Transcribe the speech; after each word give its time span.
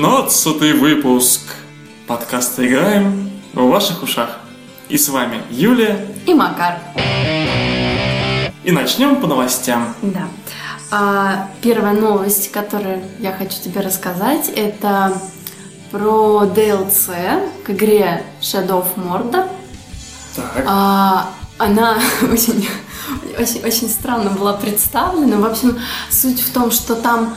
15 0.00 0.78
выпуск 0.78 1.40
подкаста 2.06 2.64
«Играем» 2.64 3.32
в 3.52 3.66
ваших 3.66 4.04
ушах. 4.04 4.38
И 4.88 4.96
с 4.96 5.08
вами 5.08 5.42
Юлия. 5.50 6.06
И 6.24 6.34
Макар. 6.34 6.78
И 8.62 8.70
начнем 8.70 9.16
по 9.16 9.26
новостям. 9.26 9.92
Да. 10.02 10.28
А, 10.92 11.48
первая 11.62 11.94
новость, 11.94 12.52
которую 12.52 13.02
я 13.18 13.32
хочу 13.32 13.60
тебе 13.60 13.80
рассказать, 13.80 14.48
это 14.54 15.20
про 15.90 16.44
DLC 16.44 17.64
к 17.64 17.70
игре 17.70 18.22
Shadow 18.40 18.86
of 18.86 18.94
Mordor. 18.94 19.48
Так. 20.36 20.64
А, 20.64 21.30
она 21.58 21.98
очень, 22.32 22.68
очень, 23.36 23.66
очень 23.66 23.88
странно 23.88 24.30
была 24.30 24.52
представлена. 24.52 25.38
В 25.38 25.44
общем, 25.44 25.76
суть 26.08 26.40
в 26.40 26.52
том, 26.52 26.70
что 26.70 26.94
там 26.94 27.34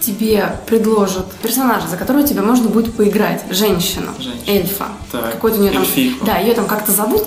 тебе 0.00 0.58
предложат 0.66 1.30
персонажа, 1.42 1.88
за 1.88 1.96
которого 1.96 2.26
тебе 2.26 2.42
можно 2.42 2.68
будет 2.68 2.94
поиграть. 2.94 3.44
Женщину. 3.50 4.12
Женщина. 4.18 4.42
Эльфа. 4.46 4.86
Так, 5.12 5.32
Какой-то 5.32 5.58
у 5.58 5.60
нее 5.62 5.72
там... 5.72 5.82
эльфийку. 5.82 6.24
Да, 6.24 6.38
ее 6.38 6.54
там 6.54 6.66
как-то 6.66 6.92
зовут, 6.92 7.26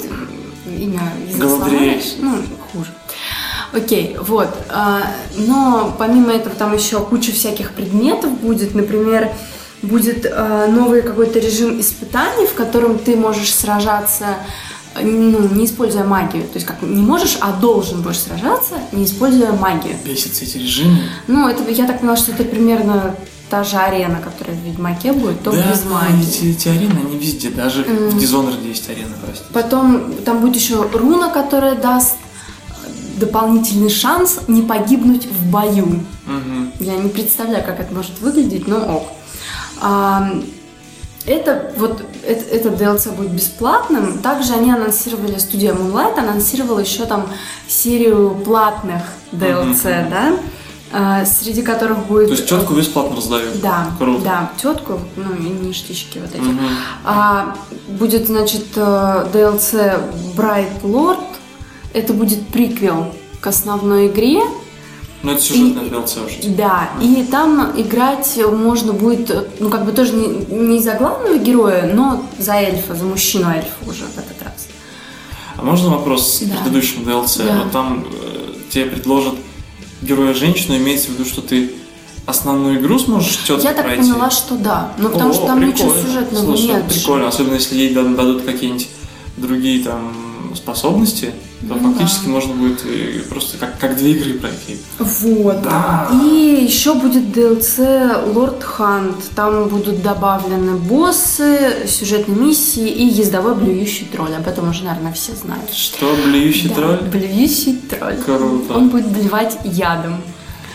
имя 0.65 1.01
язык 1.27 1.41
Галадриэль. 1.41 2.03
Ну, 2.19 2.37
хуже. 2.71 2.91
Окей, 3.73 4.15
вот. 4.19 4.49
а, 4.69 5.01
Но 5.35 5.95
помимо 5.97 6.31
этого 6.31 6.55
там 6.55 6.73
еще 6.75 6.99
куча 6.99 7.31
всяких 7.31 7.71
предметов 7.71 8.31
будет. 8.39 8.75
Например, 8.75 9.31
будет 9.81 10.25
а, 10.31 10.67
новый 10.67 11.01
какой-то 11.01 11.39
режим 11.39 11.79
испытаний, 11.79 12.45
в 12.45 12.53
котором 12.53 12.99
ты 12.99 13.15
можешь 13.15 13.53
сражаться 13.53 14.37
ну, 15.01 15.47
не 15.49 15.65
используя 15.65 16.03
магию. 16.03 16.43
То 16.43 16.55
есть 16.55 16.65
как 16.65 16.81
не 16.81 17.01
можешь, 17.01 17.37
а 17.41 17.53
должен 17.53 18.01
будешь 18.01 18.19
сражаться, 18.19 18.75
не 18.91 19.05
используя 19.05 19.51
магию. 19.51 19.95
Бесятся 20.05 20.43
эти 20.43 20.57
режимы. 20.57 20.99
Ну, 21.27 21.47
это 21.47 21.69
я 21.71 21.87
так 21.87 21.99
поняла, 21.99 22.15
что 22.15 22.31
это 22.31 22.43
примерно 22.43 23.15
та 23.49 23.63
же 23.63 23.77
арена, 23.77 24.19
которая 24.19 24.55
в 24.57 24.61
Ведьмаке 24.61 25.13
будет, 25.13 25.43
только 25.43 25.61
да, 25.61 25.71
без 25.71 25.83
но 25.83 25.91
магии. 25.91 26.27
эти, 26.27 26.45
эти 26.45 26.67
арены, 26.69 26.99
они 27.05 27.17
везде. 27.17 27.49
Даже 27.49 27.83
в 27.83 28.17
Dishonored 28.17 28.67
есть 28.67 28.89
арена, 28.89 29.15
простите. 29.23 29.49
Потом 29.53 30.13
там 30.25 30.39
будет 30.39 30.55
еще 30.55 30.81
руна, 30.91 31.29
которая 31.29 31.75
даст 31.75 32.15
дополнительный 33.17 33.89
шанс 33.89 34.39
не 34.47 34.63
погибнуть 34.63 35.27
в 35.27 35.51
бою. 35.51 36.03
Мгм. 36.25 36.73
Я 36.79 36.95
не 36.95 37.09
представляю, 37.09 37.63
как 37.63 37.79
это 37.79 37.93
может 37.93 38.19
выглядеть, 38.21 38.67
но 38.67 38.77
ок. 38.77 39.03
А, 39.81 40.31
это 41.25 41.71
вот 41.77 42.01
это, 42.25 42.55
этот 42.55 42.81
DLC 42.81 43.15
будет 43.15 43.31
бесплатным. 43.31 44.19
Также 44.19 44.53
они 44.53 44.71
анонсировали, 44.71 45.37
студия 45.37 45.73
Moonlight 45.73 46.19
анонсировала 46.19 46.79
еще 46.79 47.05
там 47.05 47.27
серию 47.67 48.41
платных 48.43 49.01
DLC, 49.31 50.09
да, 50.09 50.33
а, 50.91 51.25
среди 51.25 51.61
которых 51.61 52.05
будет... 52.05 52.27
То 52.27 52.33
есть 52.33 52.47
четко 52.47 52.73
бесплатно 52.73 53.15
раздают. 53.15 53.59
Да, 53.61 53.87
Круто. 53.97 54.23
да, 54.23 54.51
тетку, 54.57 54.99
ну 55.15 55.33
и 55.35 55.49
ништячки 55.49 56.19
вот 56.19 56.29
эти. 56.33 56.41
Мгм. 56.41 56.67
А, 57.03 57.55
будет, 57.87 58.27
значит, 58.27 58.65
э, 58.75 59.27
DLC 59.33 59.99
Bright 60.35 60.81
Lord. 60.83 61.23
Это 61.93 62.13
будет 62.13 62.47
приквел 62.47 63.13
к 63.39 63.47
основной 63.47 64.07
игре. 64.07 64.41
Ну, 65.23 65.31
это 65.31 65.41
сюжетная 65.41 65.85
DLC 65.85 66.25
уже. 66.25 66.49
Да, 66.55 66.89
и 67.01 67.25
там 67.31 67.71
играть 67.77 68.37
можно 68.51 68.91
будет, 68.91 69.31
ну, 69.61 69.69
как 69.69 69.85
бы 69.85 69.93
тоже 69.93 70.11
не, 70.13 70.27
не 70.53 70.79
за 70.79 70.95
главного 70.95 71.37
героя, 71.37 71.89
но 71.93 72.25
за 72.37 72.55
эльфа, 72.55 72.93
за 72.93 73.05
мужчину 73.05 73.49
эльфа 73.49 73.71
уже 73.89 74.03
в 74.03 74.17
этот 74.17 74.41
раз. 74.43 74.67
А 75.55 75.63
можно 75.63 75.89
вопрос 75.91 76.41
Да. 76.45 76.55
к 76.57 76.63
предыдущему 76.63 77.05
DLC? 77.09 77.45
Да. 77.47 77.61
Вот 77.63 77.71
там 77.71 78.05
э, 78.11 78.53
тебе 78.69 78.85
предложат 78.87 79.35
героя 80.01 80.33
женщину, 80.33 80.75
имеется 80.75 81.07
в 81.07 81.13
виду, 81.13 81.23
что 81.25 81.41
ты 81.41 81.71
основную 82.25 82.79
игру 82.81 82.99
сможешь 82.99 83.37
четко 83.45 83.63
Я 83.67 83.73
так 83.73 83.85
пройти? 83.85 84.01
поняла, 84.01 84.29
что 84.29 84.55
да. 84.55 84.91
Ну, 84.97 85.07
потому 85.09 85.33
что 85.33 85.45
там 85.47 85.59
ничего 85.65 85.89
прикольно. 85.89 86.03
сюжетного 86.03 86.45
Слушай, 86.45 86.67
нет. 86.67 86.83
прикольно, 86.89 87.27
особенно 87.29 87.53
если 87.53 87.75
ей 87.77 87.93
да- 87.93 88.03
дадут 88.03 88.43
какие-нибудь 88.43 88.89
другие 89.37 89.83
там 89.85 90.13
способности, 90.55 91.31
то 91.67 91.75
Ну 91.75 91.93
фактически 91.93 92.25
да. 92.25 92.31
можно 92.31 92.53
будет 92.53 92.85
и 92.85 93.19
просто 93.29 93.57
как, 93.57 93.77
как 93.79 93.95
две 93.97 94.11
игры 94.11 94.33
пройти. 94.39 94.77
Вот. 94.99 95.61
Да. 95.61 96.09
И 96.23 96.65
еще 96.69 96.93
будет 96.95 97.35
DLC 97.35 98.33
Лорд 98.33 98.63
Хант. 98.63 99.15
Там 99.35 99.67
будут 99.69 100.01
добавлены 100.01 100.75
боссы, 100.75 101.85
сюжетные 101.87 102.37
миссии 102.37 102.87
и 102.87 103.05
ездовой 103.05 103.55
блюющий 103.55 104.05
тролль. 104.11 104.35
Об 104.35 104.47
этом 104.47 104.69
уже, 104.69 104.83
наверное, 104.83 105.13
все 105.13 105.33
знают. 105.35 105.69
Что, 105.71 106.15
блюющий 106.25 106.69
Да, 106.69 106.75
тролль? 106.75 106.99
Блюющий 107.11 107.75
тролль. 107.89 108.17
Круто. 108.17 108.73
Он 108.73 108.89
будет 108.89 109.07
блевать 109.07 109.57
ядом. 109.63 110.17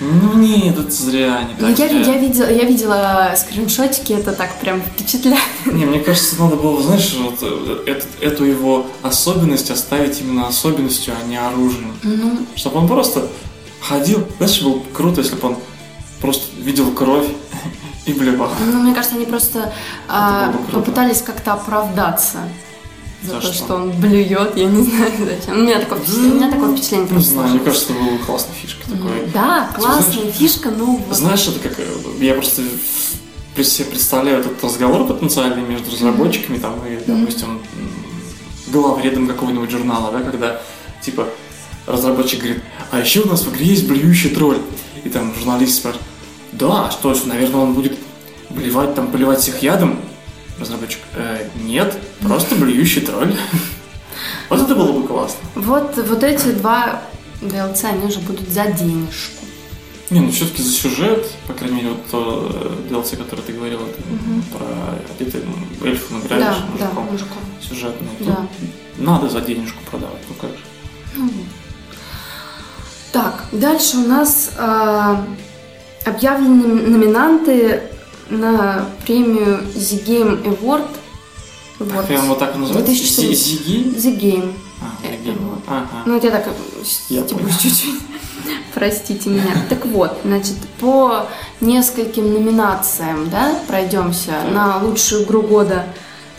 Ну 0.00 0.34
нет, 0.34 0.78
это 0.78 0.90
зря, 0.90 1.42
не 1.42 1.54
Ну, 1.58 1.68
так 1.68 1.78
я, 1.78 1.88
зря. 1.88 1.98
я, 2.14 2.18
видела, 2.18 2.50
я 2.50 2.64
видела 2.64 3.34
скриншотики, 3.36 4.12
это 4.12 4.32
так 4.32 4.54
прям 4.60 4.80
впечатляет. 4.80 5.42
Не, 5.66 5.86
мне 5.86 5.98
кажется, 5.98 6.40
надо 6.40 6.54
было, 6.56 6.80
знаешь, 6.82 7.14
вот 7.20 7.38
э, 7.42 7.82
этот- 7.86 8.22
эту 8.22 8.44
его 8.44 8.86
особенность 9.02 9.70
оставить 9.70 10.20
именно 10.20 10.46
особенностью, 10.46 11.14
а 11.20 11.26
не 11.26 11.36
оружием. 11.36 11.94
Ну, 12.04 12.38
Чтобы 12.54 12.78
он 12.78 12.86
просто 12.86 13.28
ходил. 13.80 14.24
Знаешь, 14.38 14.62
было 14.62 14.78
бы 14.78 14.84
круто, 14.92 15.20
если 15.20 15.34
бы 15.34 15.48
он 15.48 15.56
просто 16.20 16.44
видел 16.60 16.92
кровь 16.92 17.26
и 18.06 18.12
блевал. 18.12 18.50
ну, 18.64 18.80
мне 18.82 18.94
кажется, 18.94 19.16
они 19.16 19.26
просто 19.26 19.72
а, 20.08 20.52
попытались 20.72 21.22
как-то 21.22 21.54
оправдаться. 21.54 22.38
За, 23.28 23.34
За 23.34 23.40
то, 23.48 23.52
что? 23.52 23.64
что? 23.64 23.74
он 23.74 23.90
блюет, 23.92 24.56
я 24.56 24.64
не 24.64 24.82
знаю 24.82 25.12
зачем. 25.18 25.58
У 25.58 25.62
меня 25.62 25.78
такое 25.80 25.98
впечатление, 25.98 26.32
у 26.32 26.36
меня 26.36 26.50
такое 26.50 26.72
впечатление 26.76 27.06
Не 27.06 27.10
просто 27.12 27.30
знаю, 27.32 27.50
мне 27.50 27.60
кажется, 27.60 27.92
это 27.92 28.00
была 28.02 28.10
бы 28.12 28.18
классная 28.18 28.54
фишка 28.54 28.82
такой. 28.90 29.26
Да, 29.34 29.70
классная 29.76 30.12
знаешь- 30.22 30.34
фишка, 30.36 30.70
но 30.70 30.86
вот 30.86 31.16
Знаешь, 31.16 31.46
это 31.48 31.68
как... 31.68 31.78
э, 31.78 31.84
Я 32.20 32.34
просто 32.34 32.62
себе 33.62 33.86
представляю 33.86 34.38
этот 34.40 34.62
разговор 34.62 35.06
потенциальный 35.06 35.62
между 35.62 35.90
разработчиками 35.90 36.58
там 36.58 36.74
и, 36.86 36.98
допустим, 37.04 37.60
главредом 38.68 39.26
какого-нибудь 39.26 39.70
журнала, 39.70 40.12
да, 40.12 40.20
когда, 40.20 40.60
типа, 41.02 41.26
разработчик 41.86 42.40
говорит, 42.40 42.62
а 42.90 43.00
еще 43.00 43.20
у 43.22 43.28
нас 43.28 43.42
в 43.42 43.52
игре 43.54 43.66
есть 43.66 43.88
блюющий 43.88 44.30
тролль. 44.30 44.58
И 45.04 45.08
там 45.08 45.32
журналист 45.34 45.76
спрашивает, 45.76 46.06
да, 46.52 46.86
а 46.86 46.90
что, 46.90 47.14
что, 47.14 47.28
наверное, 47.28 47.60
он 47.60 47.74
будет 47.74 47.98
блевать, 48.50 48.94
там, 48.94 49.08
поливать 49.08 49.40
всех 49.40 49.62
ядом? 49.62 49.98
Разработчик, 50.60 51.00
«Э, 51.14 51.48
нет, 51.56 51.96
просто 52.20 52.54
блюющий 52.56 53.02
тролль. 53.02 53.34
Вот 54.50 54.60
это 54.62 54.74
было 54.74 54.92
бы 54.98 55.06
классно. 55.06 55.38
Вот, 55.54 55.96
вот 55.96 56.24
эти 56.24 56.48
два 56.52 57.02
DLC, 57.40 57.84
они 57.84 58.06
уже 58.06 58.18
будут 58.20 58.48
за 58.48 58.64
денежку. 58.66 59.44
Не, 60.10 60.20
ну 60.20 60.30
все-таки 60.32 60.62
за 60.62 60.72
сюжет, 60.72 61.30
по 61.46 61.52
крайней 61.52 61.76
мере, 61.76 61.88
вот 61.90 62.06
то 62.10 62.50
э, 62.52 62.92
DLC, 62.92 63.16
которое 63.16 63.42
ты 63.42 63.52
говорила, 63.52 63.82
это 63.82 64.02
про 64.56 64.66
где 65.20 65.30
ты 65.30 65.38
м, 65.38 65.66
эльфа 65.84 66.14
награбишь 66.14 66.44
Да, 66.46 66.54
да, 66.78 66.86
мужиком. 66.86 67.04
мужиком. 67.12 67.38
Сюжетное. 67.60 68.08
Да. 68.20 68.46
Надо 68.96 69.28
за 69.28 69.40
денежку 69.42 69.78
продавать, 69.90 70.22
ну 70.28 70.34
как 70.40 70.50
же. 70.50 71.28
Так, 73.12 73.44
дальше 73.52 73.98
у 73.98 74.06
нас 74.06 74.52
а, 74.58 75.24
объявлены 76.04 76.66
номинанты 76.88 77.82
на 78.30 78.86
премию 79.04 79.60
The 79.74 80.04
Game 80.06 80.42
Award. 80.44 80.86
Вот. 81.78 82.06
Прям 82.06 82.26
вот 82.26 82.38
так 82.38 82.56
называется? 82.56 82.92
2014. 82.92 83.38
Зи- 83.38 83.56
Зиги? 83.64 83.96
The 83.96 84.18
Game. 84.18 84.54
А, 84.80 84.84
вот. 85.40 85.58
Ага. 85.66 85.86
Ну, 86.06 86.14
я 86.20 86.30
так 86.30 86.46
стебусь 86.84 87.30
понял. 87.30 87.48
чуть-чуть. 87.60 87.94
Простите 88.74 89.30
меня. 89.30 89.52
Так 89.68 89.86
вот, 89.86 90.18
значит, 90.24 90.56
по 90.80 91.26
нескольким 91.60 92.32
номинациям, 92.32 93.28
да, 93.30 93.54
пройдемся. 93.66 94.32
Так. 94.42 94.52
На 94.52 94.78
лучшую 94.82 95.24
игру 95.24 95.42
года 95.42 95.86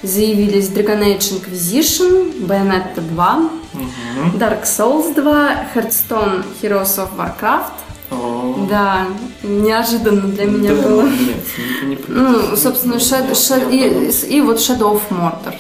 заявились 0.03 0.69
Dragon 0.69 1.01
Age 1.03 1.41
Inquisition, 1.41 2.45
Bayonetta 2.47 3.01
2, 3.01 3.49
Мгм. 3.73 4.37
Dark 4.37 4.63
Souls 4.63 5.13
2, 5.13 5.67
Hearthstone 5.75 6.43
Heroes 6.61 6.97
of 6.97 7.09
Warcraft. 7.17 7.73
О. 8.11 8.38
Да, 8.67 9.07
неожиданно 9.43 10.27
для 10.27 10.45
меня 10.45 10.73
Да, 10.75 10.81
было. 10.81 11.03
Нет, 11.03 11.37
не, 11.83 11.89
не- 11.89 11.97
Ну, 12.07 12.55
собственно, 12.55 12.95
Shadow- 12.95 13.31
Shadow- 13.31 13.71
и, 13.71 14.35
и 14.37 14.41
вот 14.41 14.57
Shadow 14.57 14.93
of 14.93 15.01
Mordor. 15.09 15.55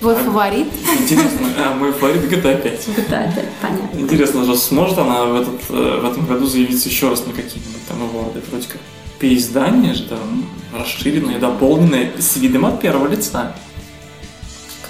Твой 0.00 0.14
А- 0.14 0.18
фаворит? 0.18 0.66
Интересно, 1.00 1.46
а 1.58 1.74
мой 1.74 1.92
фаворит 1.92 2.24
GTA 2.30 2.60
5. 2.62 2.86
Да, 3.08 3.32
да, 3.34 3.42
понятно. 3.62 3.98
Интересно, 3.98 4.44
же 4.44 4.56
сможет 4.56 4.98
она 4.98 5.24
в, 5.24 5.40
этот, 5.42 5.60
э, 5.70 6.00
в 6.02 6.04
этом 6.10 6.26
году 6.26 6.46
заявиться 6.46 6.88
еще 6.88 7.08
раз 7.08 7.20
на 7.26 7.32
какие-нибудь 7.32 7.86
там 7.88 8.02
аварды? 8.02 8.40
Вроде 8.50 8.66
как 8.68 8.80
переиздание 9.18 9.94
же 9.94 10.04
там 10.04 10.46
расширенное, 10.78 11.38
дополненное 11.38 12.12
с 12.18 12.36
видом 12.36 12.66
от 12.66 12.80
первого 12.80 13.08
лица. 13.08 13.54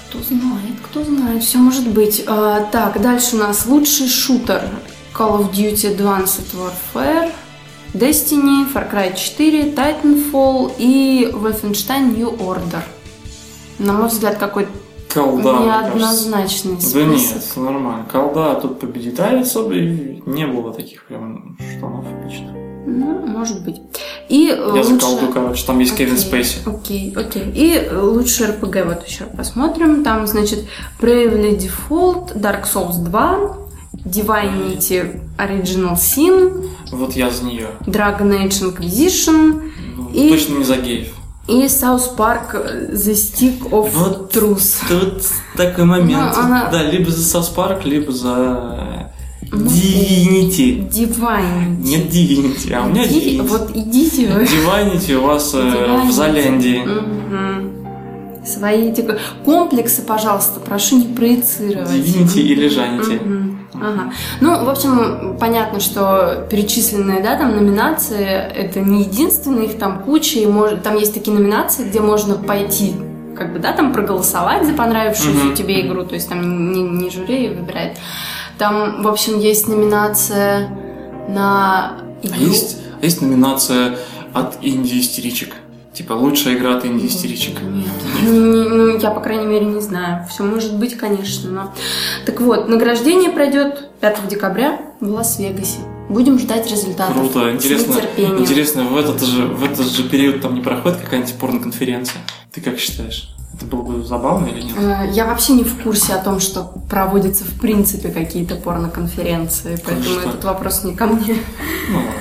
Кто 0.09 0.19
знает, 0.23 0.75
кто 0.83 1.03
знает, 1.03 1.43
все 1.43 1.57
может 1.57 1.87
быть. 1.87 2.23
А, 2.27 2.61
так, 2.71 3.01
дальше 3.01 3.35
у 3.35 3.39
нас 3.39 3.65
лучший 3.65 4.07
шутер. 4.09 4.61
Call 5.17 5.39
of 5.39 5.51
Duty 5.51 5.95
Advanced 5.97 6.53
Warfare, 6.53 7.31
Destiny, 7.93 8.65
Far 8.71 8.89
Cry 8.91 9.13
4, 9.15 9.73
Titanfall 9.73 10.73
и 10.77 11.29
Wolfenstein 11.33 12.15
New 12.15 12.31
Order. 12.37 12.81
На 13.79 13.93
мой 13.93 14.07
взгляд, 14.09 14.37
какой 14.37 14.67
Колда, 15.13 15.53
мне 15.53 15.69
кажется. 15.71 15.97
неоднозначный 15.97 16.75
Да 16.75 16.81
список. 16.81 17.35
нет, 17.35 17.43
нормально. 17.57 18.05
Колда 18.11 18.55
тут 18.55 18.79
победит, 18.79 19.19
а 19.19 19.39
особо 19.39 19.73
не 19.75 20.45
было 20.45 20.73
таких 20.73 21.03
прям 21.05 21.57
штанов 21.59 22.05
лично. 22.25 22.53
Ну, 22.89 23.25
может 23.25 23.63
быть. 23.65 23.81
И 24.29 24.49
э, 24.49 24.71
Я 24.75 24.83
за 24.83 24.93
лучше- 24.93 25.05
колду, 25.05 25.27
короче, 25.33 25.65
там 25.65 25.79
есть 25.79 25.95
Кевин 25.97 26.17
Спейси. 26.17 26.59
Окей, 26.65 27.13
окей. 27.15 27.43
И 27.53 27.89
лучший 27.93 28.47
РПГ 28.47 28.85
вот 28.85 29.07
еще 29.07 29.25
посмотрим. 29.25 30.03
Там, 30.03 30.25
значит, 30.27 30.65
Bravely 31.01 31.57
Default, 31.59 32.35
Dark 32.37 32.63
Souls 32.71 32.97
2, 33.03 33.57
Divinity 34.11 35.19
Original 35.37 35.95
Sin, 35.95 36.67
Вот 36.91 37.13
я 37.15 37.29
за 37.29 37.43
нее. 37.45 37.67
Dragon 37.85 38.31
Age 38.31 38.73
Inquisition 38.73 39.61
Ну, 39.97 40.09
И- 40.13 40.29
Точно 40.29 40.57
не 40.59 40.63
за 40.63 40.77
геев. 40.77 41.07
и 41.47 41.63
South 41.65 42.15
Park 42.15 42.53
э, 42.53 42.93
The 42.93 43.13
Stick 43.13 43.69
of 43.69 43.89
Вот. 43.93 44.35
Truth. 44.35 44.83
Тут 44.87 45.23
такой 45.55 45.85
момент. 45.85 46.33
Ну, 46.35 46.43
она- 46.43 46.69
Да, 46.71 46.83
либо 46.83 47.09
за 47.11 47.37
South 47.39 47.53
Park, 47.55 47.81
либо 47.85 48.11
за 48.11 49.05
Ну, 49.51 49.65
Divinity. 49.65 50.89
Divinity. 50.89 51.77
Нет 51.81 52.05
Divinity, 52.13 52.73
а 52.73 52.85
у 52.85 52.89
меня 52.89 53.03
Divinity. 53.05 53.41
Вот 53.47 53.71
идите 53.75 54.27
вы. 54.27 54.43
Divinity 54.43 55.15
у 55.15 55.21
вас 55.25 55.53
э, 55.53 55.57
Divinity. 55.57 56.07
в 56.07 56.11
Заляндии. 56.11 56.79
Мгм. 56.85 57.71
Свои 58.45 58.89
эти 58.91 59.05
комплексы, 59.45 60.01
пожалуйста, 60.03 60.59
прошу 60.61 60.97
не 60.99 61.13
проецировать. 61.15 61.89
Divinity 61.89 62.39
или 62.41 62.67
Жанити. 62.69 63.19
Мгм. 63.23 63.56
Ага. 63.81 64.11
Ну, 64.41 64.65
в 64.65 64.69
общем, 64.69 65.37
понятно, 65.39 65.79
что 65.79 66.47
перечисленные, 66.49 67.21
да, 67.21 67.37
там 67.37 67.55
номинации, 67.55 68.25
это 68.25 68.79
не 68.79 69.01
единственные, 69.03 69.67
их 69.67 69.77
там 69.77 69.99
куча, 70.03 70.39
и 70.39 70.45
может, 70.45 70.83
там 70.83 70.95
есть 70.97 71.13
такие 71.13 71.35
номинации, 71.37 71.87
где 71.87 71.99
можно 71.99 72.35
пойти, 72.35 72.93
как 73.35 73.53
бы, 73.53 73.59
да, 73.59 73.71
там 73.73 73.93
проголосовать 73.93 74.65
за 74.65 74.73
понравившуюся 74.73 75.45
Мгм. 75.45 75.55
тебе 75.55 75.85
игру, 75.87 76.03
то 76.05 76.15
есть 76.15 76.27
там 76.29 76.71
не, 76.73 76.81
не 76.81 77.09
жюри 77.09 77.49
выбирает. 77.49 77.97
Там, 78.57 79.03
в 79.03 79.07
общем, 79.07 79.39
есть 79.39 79.67
номинация 79.67 80.69
на 81.29 81.97
А 82.23 82.27
игру. 82.27 82.39
есть, 82.47 82.77
а 83.01 83.05
есть 83.05 83.21
номинация 83.21 83.97
от 84.33 84.57
инди-истеричек. 84.61 85.53
Типа 85.93 86.13
лучшая 86.13 86.55
игра 86.55 86.77
от 86.77 86.85
инди-истеричек. 86.85 87.55
Нет, 87.61 87.85
Не- 88.23 88.56
ну, 88.69 88.97
я, 88.97 89.11
по 89.11 89.19
крайней 89.19 89.45
мере, 89.45 89.65
не 89.65 89.81
знаю. 89.81 90.25
Все 90.29 90.43
может 90.43 90.77
быть, 90.77 90.97
конечно, 90.97 91.49
но... 91.49 91.73
Так 92.25 92.41
вот, 92.41 92.67
награждение 92.67 93.29
пройдет 93.29 93.89
5 94.01 94.27
декабря 94.27 94.79
в 94.99 95.09
Лас-Вегасе. 95.09 95.79
Будем 96.09 96.39
ждать 96.39 96.69
результатов. 96.69 97.15
Круто, 97.15 97.51
интересно. 97.51 97.95
Интересно, 98.17 98.83
в 98.83 98.97
этот 98.97 99.21
же 99.23 99.45
в 99.45 99.63
этот 99.63 99.87
же 99.87 100.07
период 100.07 100.41
там 100.41 100.55
не 100.55 100.61
проходит 100.61 100.99
какая-нибудь 100.99 101.35
порно-конференция? 101.35 102.21
Ты 102.53 102.61
как 102.61 102.79
считаешь? 102.79 103.33
Это 103.53 103.65
было 103.65 103.81
бы 103.81 104.03
забавно 104.03 104.47
или 104.47 104.61
нет? 104.61 104.75
Э, 104.77 105.09
Я 105.11 105.25
вообще 105.25 105.53
не 105.53 105.63
в 105.63 105.81
курсе 105.81 106.13
о 106.13 106.19
том, 106.23 106.39
что 106.39 106.63
проводятся 106.89 107.43
в 107.43 107.59
принципе 107.59 108.09
какие-то 108.09 108.55
порно-конференции, 108.55 109.77
поэтому 109.83 110.03
Конечно. 110.05 110.29
этот 110.29 110.43
вопрос 110.43 110.83
не 110.83 110.95
ко 110.95 111.07
мне. 111.07 111.35
Ну 111.89 111.97
ладно. 111.97 112.11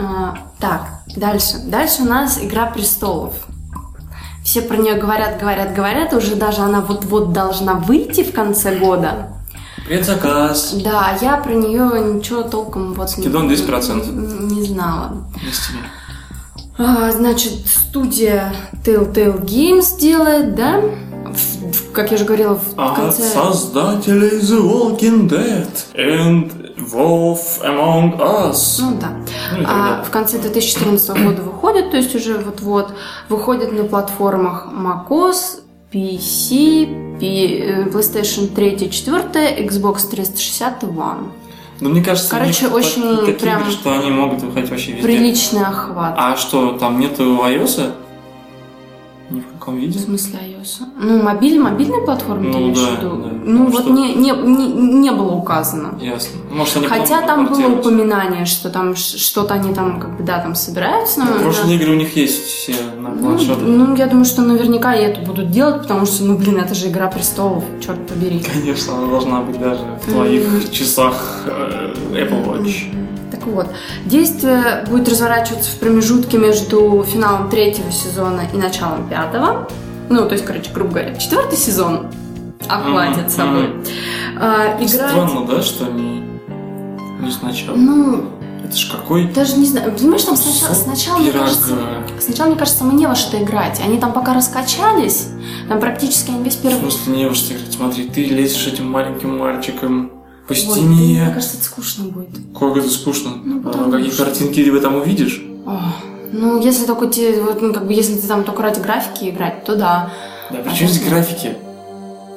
А, 0.00 0.38
так, 0.60 1.02
дальше. 1.16 1.58
Дальше 1.64 2.02
у 2.02 2.04
нас 2.04 2.38
«Игра 2.40 2.66
престолов». 2.66 3.34
Все 4.48 4.62
про 4.62 4.78
нее 4.78 4.94
говорят, 4.94 5.38
говорят, 5.38 5.74
говорят. 5.74 6.14
Уже 6.14 6.34
даже 6.34 6.62
она 6.62 6.80
вот-вот 6.80 7.34
должна 7.34 7.74
выйти 7.74 8.24
в 8.24 8.32
конце 8.32 8.76
года. 8.76 9.28
Предзаказ. 9.86 10.72
Да, 10.82 11.18
я 11.20 11.36
про 11.36 11.52
нее 11.52 12.14
ничего 12.14 12.40
толком 12.44 12.94
вот 12.94 13.14
не, 13.18 13.24
Скидон 13.24 13.46
10%. 13.50 14.50
не, 14.54 14.62
знала. 14.64 15.18
А, 16.78 17.10
значит, 17.12 17.66
студия 17.66 18.54
Telltale 18.86 19.44
Games 19.44 20.00
делает, 20.00 20.54
да? 20.54 20.80
В- 21.26 21.70
в- 21.70 21.92
как 21.92 22.10
я 22.10 22.16
же 22.16 22.24
говорила, 22.24 22.54
в 22.54 22.80
От 22.80 22.96
конце... 22.96 23.22
создателей 23.24 24.38
The 24.40 24.62
Walking 24.62 25.28
Dead 25.28 25.68
and 25.94 26.57
Wolf 26.92 27.62
Among 27.64 28.18
Us. 28.18 28.76
Ну 28.80 28.96
да. 29.00 29.08
Ну 29.56 29.64
А 29.66 30.02
в 30.02 30.10
конце 30.10 30.38
2014 30.38 31.10
года 31.22 31.42
выходит, 31.42 31.90
то 31.90 31.96
есть 31.96 32.14
уже 32.14 32.38
вот-вот 32.38 32.92
выходит 33.28 33.72
на 33.72 33.84
платформах 33.84 34.68
macOS, 34.72 35.60
PC, 35.92 37.18
P- 37.18 37.58
э, 37.58 37.84
PlayStation 37.88 38.48
3, 38.48 38.90
4, 38.90 39.66
Xbox 39.66 40.08
360 40.10 40.82
и 40.82 40.86
One. 40.86 41.28
Ну, 41.80 41.90
мне 41.90 42.02
кажется, 42.02 42.30
Короче, 42.30 42.64
них 42.64 42.74
очень 42.74 43.02
так- 43.02 43.20
такие 43.20 43.36
прям 43.38 43.60
игры, 43.62 43.70
что 43.70 43.92
они 43.92 44.10
могут 44.10 44.42
выходить 44.42 44.68
вообще 44.70 44.92
везде. 44.92 45.02
Приличный 45.04 45.64
охват. 45.64 46.14
А 46.16 46.36
что, 46.36 46.72
там 46.72 46.98
нету 47.00 47.22
iOS? 47.44 47.92
Ни 49.30 49.40
в 49.40 49.46
каком 49.52 49.76
В 49.76 49.78
виде? 49.78 49.98
смысле 49.98 50.38
iOS? 50.40 50.57
Ну, 51.00 51.22
мобиль, 51.22 51.58
мобильная 51.60 52.00
платформа, 52.02 52.42
ты 52.52 52.58
Ну 52.58 52.58
имеешь 52.58 52.78
да, 52.78 52.86
в 52.86 52.98
виду? 52.98 53.16
да. 53.22 53.28
Ну, 53.44 53.58
Ну, 53.64 53.66
вот 53.70 53.82
что- 53.82 53.90
не, 53.92 54.14
не, 54.14 54.30
не, 54.32 54.66
не 54.68 55.10
было 55.10 55.32
указано. 55.32 55.98
Ясно. 56.00 56.38
Может, 56.50 56.76
они 56.78 56.86
Хотя 56.86 57.22
там 57.22 57.46
было 57.46 57.66
упоминание, 57.78 58.44
что 58.46 58.68
там 58.70 58.94
что-то 58.96 59.54
они 59.54 59.72
там, 59.74 60.00
как 60.00 60.16
бы, 60.16 60.22
да, 60.24 60.38
там 60.40 60.54
собираются. 60.54 61.20
но- 61.20 61.26
Ну, 61.26 61.32
да. 61.34 61.38
Прошлые 61.40 61.76
игры 61.76 61.92
у 61.92 61.96
них 61.96 62.16
есть 62.16 62.44
все 62.44 62.74
на 63.00 63.10
Ну, 63.10 63.18
планшетах. 63.18 63.58
ну, 63.62 63.96
я 63.96 64.06
думаю, 64.06 64.24
что 64.24 64.42
наверняка 64.42 64.94
и 64.94 65.02
это 65.02 65.20
будут 65.20 65.50
делать, 65.50 65.82
потому 65.82 66.06
что, 66.06 66.24
ну, 66.24 66.36
блин, 66.36 66.58
это 66.58 66.74
же 66.74 66.88
Игра 66.88 67.06
Престолов, 67.08 67.64
черт 67.80 68.06
побери. 68.06 68.40
Конечно, 68.40 68.96
она 68.98 69.06
должна 69.08 69.40
быть 69.40 69.58
даже 69.58 69.80
в 70.04 70.10
твоих 70.12 70.70
часах 70.72 71.42
э, 71.46 71.94
Apple 72.12 72.44
Watch. 72.46 72.94
Так 73.30 73.46
вот, 73.46 73.66
действие 74.06 74.84
будет 74.90 75.08
разворачиваться 75.08 75.70
в 75.70 75.78
промежутке 75.78 76.38
между 76.38 77.04
финалом 77.06 77.48
третьего 77.50 77.90
сезона 77.92 78.42
и 78.52 78.56
началом 78.56 79.06
пятого. 79.08 79.68
Ну, 80.10 80.26
то 80.26 80.32
есть, 80.34 80.44
короче, 80.44 80.70
грубо 80.72 80.90
говоря, 80.90 81.14
четвертый 81.16 81.58
сезон 81.58 82.06
охватит 82.68 83.18
Мгм, 83.24 83.30
собой. 83.30 83.70
А, 84.40 84.76
играть... 84.76 84.90
Странно, 84.90 85.46
да, 85.46 85.62
что 85.62 85.86
они 85.86 86.22
не 87.20 87.30
сначала? 87.30 87.76
Ну, 87.76 88.24
Это 88.64 88.76
ж 88.76 88.90
какой 88.90 89.26
даже 89.32 89.56
не 89.56 89.64
знаю. 89.66 89.92
Понимаешь, 89.92 90.22
там 90.24 90.36
сначала, 90.36 90.74
сначала 90.74 91.18
мне 91.18 91.32
кажется, 91.32 91.74
сначала, 92.20 92.48
мне 92.48 92.56
кажется, 92.56 92.84
мне 92.84 93.08
во 93.08 93.14
что 93.14 93.42
играть. 93.42 93.80
Они 93.84 93.98
там 93.98 94.12
пока 94.12 94.34
раскачались, 94.34 95.28
там 95.68 95.80
практически 95.80 96.30
они 96.30 96.42
весь 96.44 96.56
В 96.56 96.62
первый... 96.62 96.80
смысле 96.80 97.16
не 97.16 97.26
во 97.28 97.34
что 97.34 97.54
играть? 97.54 97.72
Смотри, 97.72 98.04
ты 98.08 98.24
лезешь 98.24 98.66
этим 98.66 98.90
маленьким 98.90 99.38
мальчиком 99.38 100.10
по 100.46 100.54
Вот, 100.54 100.56
стене. 100.58 101.22
мне 101.24 101.30
кажется, 101.34 101.56
это 101.56 101.64
скучно 101.66 102.04
будет. 102.04 102.28
Как 102.58 102.76
это 102.76 102.88
скучно. 102.90 103.30
Ну, 103.44 103.60
А 103.60 103.62
потому 103.62 103.90
какие 103.92 104.10
что- 104.10 104.24
картинки 104.24 104.64
ты 104.64 104.80
там 104.80 104.96
увидишь? 104.96 105.42
О, 105.66 105.80
ну, 106.32 106.60
если 106.60 106.86
только 106.86 107.06
те, 107.06 107.40
вот, 107.40 107.60
ну, 107.62 107.72
как 107.72 107.86
бы, 107.86 107.92
если 107.92 108.14
ты 108.16 108.26
там 108.26 108.44
только 108.44 108.62
ради 108.62 108.80
графики 108.80 109.30
играть, 109.30 109.64
то 109.64 109.76
да. 109.76 110.10
Да, 110.50 110.58
причем 110.64 110.88
здесь 110.88 111.08
графики? 111.08 111.56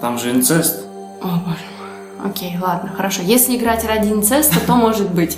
Там 0.01 0.17
же 0.17 0.31
инцест. 0.31 0.83
О, 1.21 1.27
боже 1.27 1.59
мой. 1.77 2.29
Окей, 2.31 2.55
ладно, 2.61 2.91
хорошо. 2.95 3.21
Если 3.23 3.55
играть 3.55 3.85
ради 3.85 4.09
инцеста, 4.09 4.55
то 4.65 4.73
может 4.75 5.09
быть. 5.11 5.37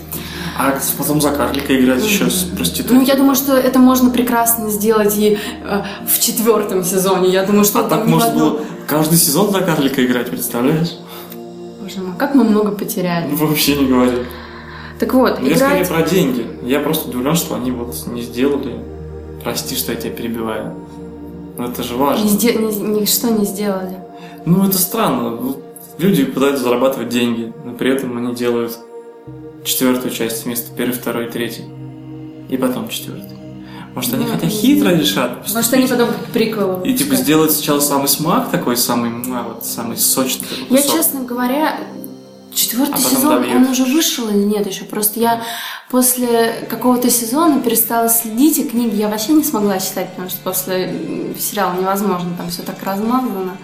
А 0.57 0.74
потом 0.98 1.19
за 1.19 1.31
карлика 1.31 1.75
играть 1.79 2.03
еще 2.03 2.29
с 2.29 2.43
проституткой. 2.43 2.98
Ну, 2.98 3.03
я 3.03 3.15
думаю, 3.15 3.36
что 3.36 3.55
это 3.55 3.79
можно 3.79 4.10
прекрасно 4.12 4.69
сделать 4.69 5.17
и 5.17 5.38
э, 5.63 5.81
в 6.07 6.19
четвертом 6.19 6.83
сезоне. 6.83 7.29
Я 7.29 7.43
думаю, 7.43 7.65
что 7.65 7.79
А 7.79 7.83
так 7.83 8.05
можно 8.05 8.27
одном- 8.29 8.50
было 8.51 8.62
каждый 8.88 9.17
сезон 9.17 9.51
за 9.51 9.62
карлика 9.62 10.05
играть, 10.05 10.29
представляешь? 10.29 10.91
Боже 11.81 12.01
мой, 12.01 12.15
как 12.17 12.36
мы 12.36 12.43
много 12.43 12.72
потеряли. 12.72 13.29
Ну, 13.31 13.48
Вообще 13.48 13.75
не 13.77 13.88
говори. 13.88 14.25
Так 15.03 15.13
вот, 15.15 15.39
Я 15.41 15.57
скорее 15.57 15.83
играть... 15.83 15.89
про 15.89 16.01
деньги. 16.03 16.48
Я 16.63 16.79
просто 16.79 17.10
удивлен, 17.10 17.36
что 17.36 17.55
они 17.55 17.72
вот 17.72 17.93
не 18.07 18.22
сделали. 18.22 18.79
Прости, 19.43 19.75
что 19.75 19.91
я 19.91 20.00
тебя 20.00 20.12
перебиваю. 20.12 20.75
Но 21.57 21.65
это 21.65 21.83
же 21.83 21.95
важно. 21.98 22.24
Не 22.24 22.29
сде- 22.29 22.53
ни- 22.57 23.00
Ничто 23.01 23.27
не 23.29 23.43
сделали. 23.45 23.98
Ну, 24.45 24.65
это 24.65 24.77
странно. 24.77 25.38
Люди 25.98 26.24
пытаются 26.24 26.63
зарабатывать 26.63 27.10
деньги, 27.10 27.51
но 27.65 27.74
при 27.74 27.91
этом 27.91 28.17
они 28.17 28.33
делают 28.33 28.77
четвертую 29.65 30.12
часть 30.13 30.45
вместо 30.45 30.74
первой, 30.74 30.93
второй, 30.93 31.29
третьей. 31.29 31.65
И 32.50 32.55
потом 32.55 32.88
четвертую. 32.88 33.29
Может, 33.95 34.13
они 34.13 34.25
Ну, 34.25 34.31
хотя 34.31 34.48
хитро 34.48 34.89
решат 34.89 35.38
Может, 35.41 35.53
поступить? 35.53 35.91
они 35.91 36.00
потом 36.00 36.15
приквел. 36.31 36.81
И 36.81 36.93
типа 36.93 37.15
сделать 37.15 37.51
сначала 37.51 37.79
самый 37.81 38.07
смак 38.07 38.50
такой, 38.51 38.77
самый, 38.77 39.10
ну, 39.12 39.36
а 39.36 39.43
вот, 39.43 39.65
самый 39.65 39.98
сочный 39.98 40.48
такой 40.48 40.77
Я, 40.77 40.81
честно 40.81 41.24
говоря, 41.25 41.77
четвертый 42.55 42.95
А 42.95 42.98
сезон, 42.98 43.41
добьют. 43.41 43.55
он 43.55 43.63
уже 43.72 43.83
вышел 43.86 44.29
или 44.29 44.38
нет 44.43 44.65
еще? 44.67 44.83
Просто 44.86 45.19
я 45.19 45.41
после 45.89 46.65
какого-то 46.69 47.10
сезона 47.10 47.60
перестала 47.62 48.10
следить, 48.10 48.57
и 48.60 48.63
книги 48.63 48.95
я 48.95 49.10
вообще 49.10 49.33
не 49.33 49.43
смогла 49.43 49.79
читать, 49.79 50.10
потому 50.12 50.29
что 50.29 50.39
после 50.43 51.33
сериала 51.39 51.75
невозможно, 51.79 52.31
там 52.38 52.50
все 52.50 52.62
так 52.63 52.81
размазано. 52.83 53.57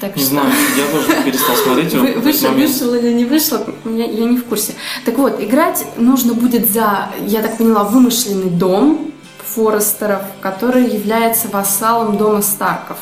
Так 0.00 0.16
Не 0.16 0.22
что- 0.22 0.30
знаю, 0.32 0.48
я 0.76 0.86
тоже 0.92 1.22
перестал 1.24 1.56
смотреть 1.56 1.92
Вы- 1.94 2.00
в 2.00 2.04
этот 2.10 2.24
Вышел, 2.24 2.48
момент. 2.50 2.70
вышел 2.70 2.94
или 2.94 3.12
не 3.12 3.24
вышел, 3.24 3.58
я, 3.84 4.04
я 4.06 4.24
не 4.24 4.36
в 4.38 4.44
курсе. 4.44 4.72
Так 5.04 5.16
вот, 5.18 5.40
играть 5.40 5.86
нужно 5.96 6.34
будет 6.34 6.70
за, 6.70 7.10
я 7.26 7.42
так 7.42 7.58
поняла, 7.58 7.84
вымышленный 7.84 8.50
дом 8.50 9.12
Форестеров, 9.54 10.22
который 10.40 10.84
является 10.88 11.46
вассалом 11.48 12.16
дома 12.16 12.42
Старков. 12.42 12.98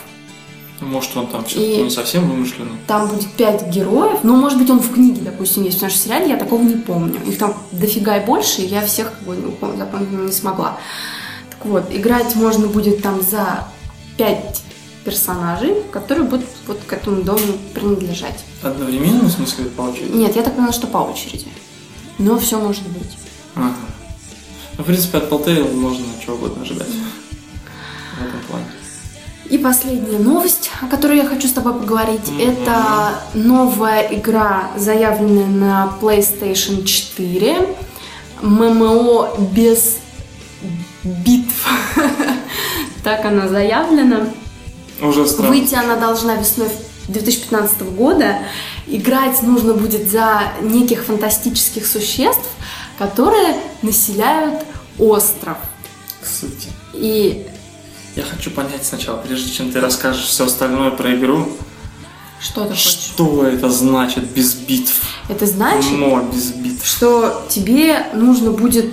Ну, 0.83 0.89
Может, 0.89 1.17
он 1.17 1.29
там 1.29 1.45
все-таки 1.45 1.81
не 1.81 1.91
совсем 1.91 2.29
вымышленный. 2.29 2.73
Там 2.89 3.07
будет 3.09 3.31
пять 3.35 3.69
героев, 3.69 4.19
ну, 4.25 4.35
может 4.35 4.59
быть, 4.59 4.69
он 4.69 4.81
в 4.81 4.93
книге, 4.93 5.23
допустим, 5.23 5.63
есть, 5.63 5.81
в 5.81 5.91
сериале 5.91 6.31
я 6.31 6.37
такого 6.37 6.61
не 6.61 6.75
помню. 6.75 7.21
Их 7.25 7.39
там 7.39 7.55
дофига 7.71 8.17
и 8.17 8.27
больше, 8.27 8.63
и 8.63 8.67
я 8.67 8.85
всех 8.85 9.13
как 9.13 9.23
бы 9.23 9.37
не 9.37 9.79
запомнить 9.79 10.11
не 10.11 10.33
смогла. 10.33 10.79
Так 11.51 11.65
вот, 11.65 11.85
играть 11.91 12.35
можно 12.35 12.67
будет 12.67 13.01
там 13.01 13.23
за 13.23 13.69
пять 14.19 14.61
персонажей, 15.05 15.77
которые 15.93 16.25
будут 16.29 16.49
вот 16.67 16.81
к 16.85 16.93
этому 16.93 17.23
дому 17.23 17.41
принадлежать. 17.75 18.45
Одновременно, 18.63 19.29
в 19.29 19.33
смысле, 19.33 19.67
по 19.67 19.83
очереди? 19.83 20.11
Нет, 20.11 20.35
я 20.35 20.43
так 20.43 20.57
поняла, 20.57 20.73
что 20.73 20.89
по 20.89 20.99
очереди. 20.99 21.47
Но 22.19 22.41
все 22.41 22.59
может 22.59 22.87
быть. 22.89 23.17
Ага. 23.55 23.75
Ну, 24.79 24.83
в 24.83 24.87
принципе, 24.87 25.19
от 25.19 25.31
Telltale 25.31 25.73
можно 25.75 26.05
чего 26.25 26.35
угодно 26.35 26.63
ожидать 26.63 26.89
в 26.89 28.27
этом 28.27 28.41
плане. 28.49 28.67
И 29.51 29.59
последняя 29.59 30.19
новость, 30.19 30.71
о 30.81 30.87
которой 30.87 31.19
я 31.19 31.29
хочу 31.29 31.49
с 31.49 31.53
тобой 31.53 31.75
поговорить, 31.75 32.33
это 32.41 33.15
новая 33.35 34.03
игра, 34.13 34.71
заявленная 34.77 35.47
на 35.47 35.99
PlayStation 36.01 36.85
4. 36.85 37.77
ММО 38.43 39.37
без 39.53 39.99
битв. 41.03 41.67
так 43.05 43.25
она 43.25 43.49
заявлена. 43.49 44.29
Уже 45.01 45.27
странно. 45.27 45.51
Выйти 45.51 45.75
она 45.75 45.97
должна 45.97 46.37
весной 46.37 46.69
2015 47.09 47.83
года. 47.97 48.39
Играть 48.87 49.43
нужно 49.43 49.75
будет 49.75 50.11
за 50.11 50.43
неких 50.61 51.05
фантастических 51.05 51.87
существ, 51.87 52.49
которые 52.99 53.57
населяют 53.83 54.63
остров. 54.99 55.57
Кстати, 56.23 56.69
И 56.95 57.47
я 58.17 58.23
хочу 58.25 58.51
понять 58.51 58.85
сначала, 58.85 59.17
прежде 59.19 59.51
чем 59.53 59.73
ты 59.73 59.81
расскажешь 59.81 60.25
все 60.27 60.45
остальное 60.47 60.91
про 60.91 61.15
игру, 61.15 61.49
что 62.41 62.63
ты 62.65 62.71
хочешь? 62.71 62.85
что 62.85 63.47
это 63.47 63.71
значит 63.71 64.25
без 64.33 64.55
битв? 64.55 65.01
Это 65.29 65.47
значит, 65.47 65.93
ММО 65.93 66.25
без 66.33 66.51
битв. 66.53 66.85
что 66.87 67.47
тебе 67.49 68.07
нужно 68.15 68.51
будет 68.51 68.93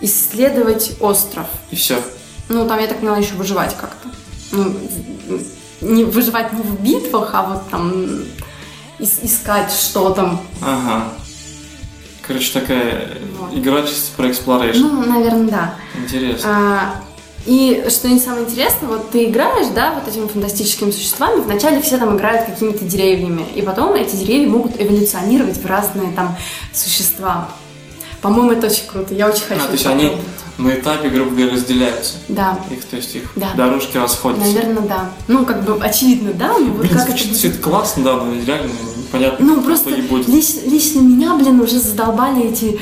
исследовать 0.00 0.92
остров. 1.00 1.46
И 1.70 1.76
все. 1.76 1.98
Ну, 2.48 2.66
там, 2.66 2.78
я 2.80 2.86
так 2.86 3.00
поняла, 3.00 3.16
еще 3.18 3.34
выживать 3.34 3.74
как-то. 3.76 4.08
Ну, 4.50 4.76
не 5.80 6.04
выживать 6.04 6.52
не 6.52 6.60
в 6.62 6.80
битвах, 6.80 7.30
а 7.32 7.42
вот 7.44 7.70
там 7.70 7.92
ис- 8.98 9.20
искать, 9.22 9.72
что 9.72 10.10
там. 10.10 10.40
Ага. 10.60 11.12
Короче, 12.26 12.52
такая 12.52 13.08
Вот. 13.38 13.54
игра 13.56 13.82
чисто 13.82 14.14
про 14.16 14.28
exploration. 14.28 14.78
Ну, 14.80 15.06
наверное, 15.06 15.48
да. 15.50 15.74
Интересно. 15.96 16.50
А, 16.50 17.02
и 17.46 17.84
что 17.88 18.08
не 18.08 18.18
самое 18.20 18.44
интересное, 18.44 18.88
вот 18.88 19.10
ты 19.10 19.24
играешь, 19.24 19.66
да, 19.74 19.94
вот 19.94 20.06
этими 20.12 20.26
фантастическими 20.28 20.90
существами, 20.90 21.40
вначале 21.40 21.80
все 21.82 21.98
там 21.98 22.16
играют 22.16 22.46
какими-то 22.46 22.84
деревьями, 22.84 23.44
и 23.54 23.62
потом 23.62 23.94
эти 23.94 24.14
деревья 24.16 24.48
могут 24.48 24.80
эволюционировать 24.80 25.56
в 25.58 25.66
разные 25.66 26.12
там 26.12 26.36
существа. 26.72 27.48
По-моему, 28.20 28.52
это 28.52 28.68
очень 28.68 28.86
круто, 28.86 29.14
я 29.14 29.28
очень 29.28 29.42
хочу 29.42 29.62
А, 29.62 29.66
то 29.66 29.72
есть 29.72 29.86
они 29.86 30.12
на 30.58 30.70
этапе, 30.74 31.08
грубо 31.08 31.30
говоря, 31.30 31.52
разделяются. 31.54 32.14
Да, 32.28 32.56
Их, 32.70 32.84
то 32.84 32.94
есть 32.96 33.16
их 33.16 33.32
Да. 33.34 33.48
дорожки 33.56 33.96
расходятся. 33.96 34.46
наверное, 34.46 34.82
да. 34.82 35.10
Ну, 35.26 35.44
как 35.44 35.64
бы 35.64 35.82
очевидно, 35.82 36.32
да, 36.32 36.56
но 36.58 36.66
вот 36.72 36.82
Блин, 36.82 36.94
как 36.94 37.08
это 37.08 37.18
все 37.34 37.48
это 37.48 37.58
классно, 37.58 38.04
да, 38.04 38.12
но 38.14 38.32
реально 38.46 38.70
непонятно, 38.96 39.44
Ну, 39.44 39.54
что 39.56 39.62
просто 39.62 39.90
и 39.90 40.02
будет. 40.02 40.28
лично, 40.28 40.60
лично 40.66 41.00
меня, 41.00 41.34
блин, 41.34 41.60
уже 41.60 41.80
задолбали 41.80 42.44
эти, 42.50 42.78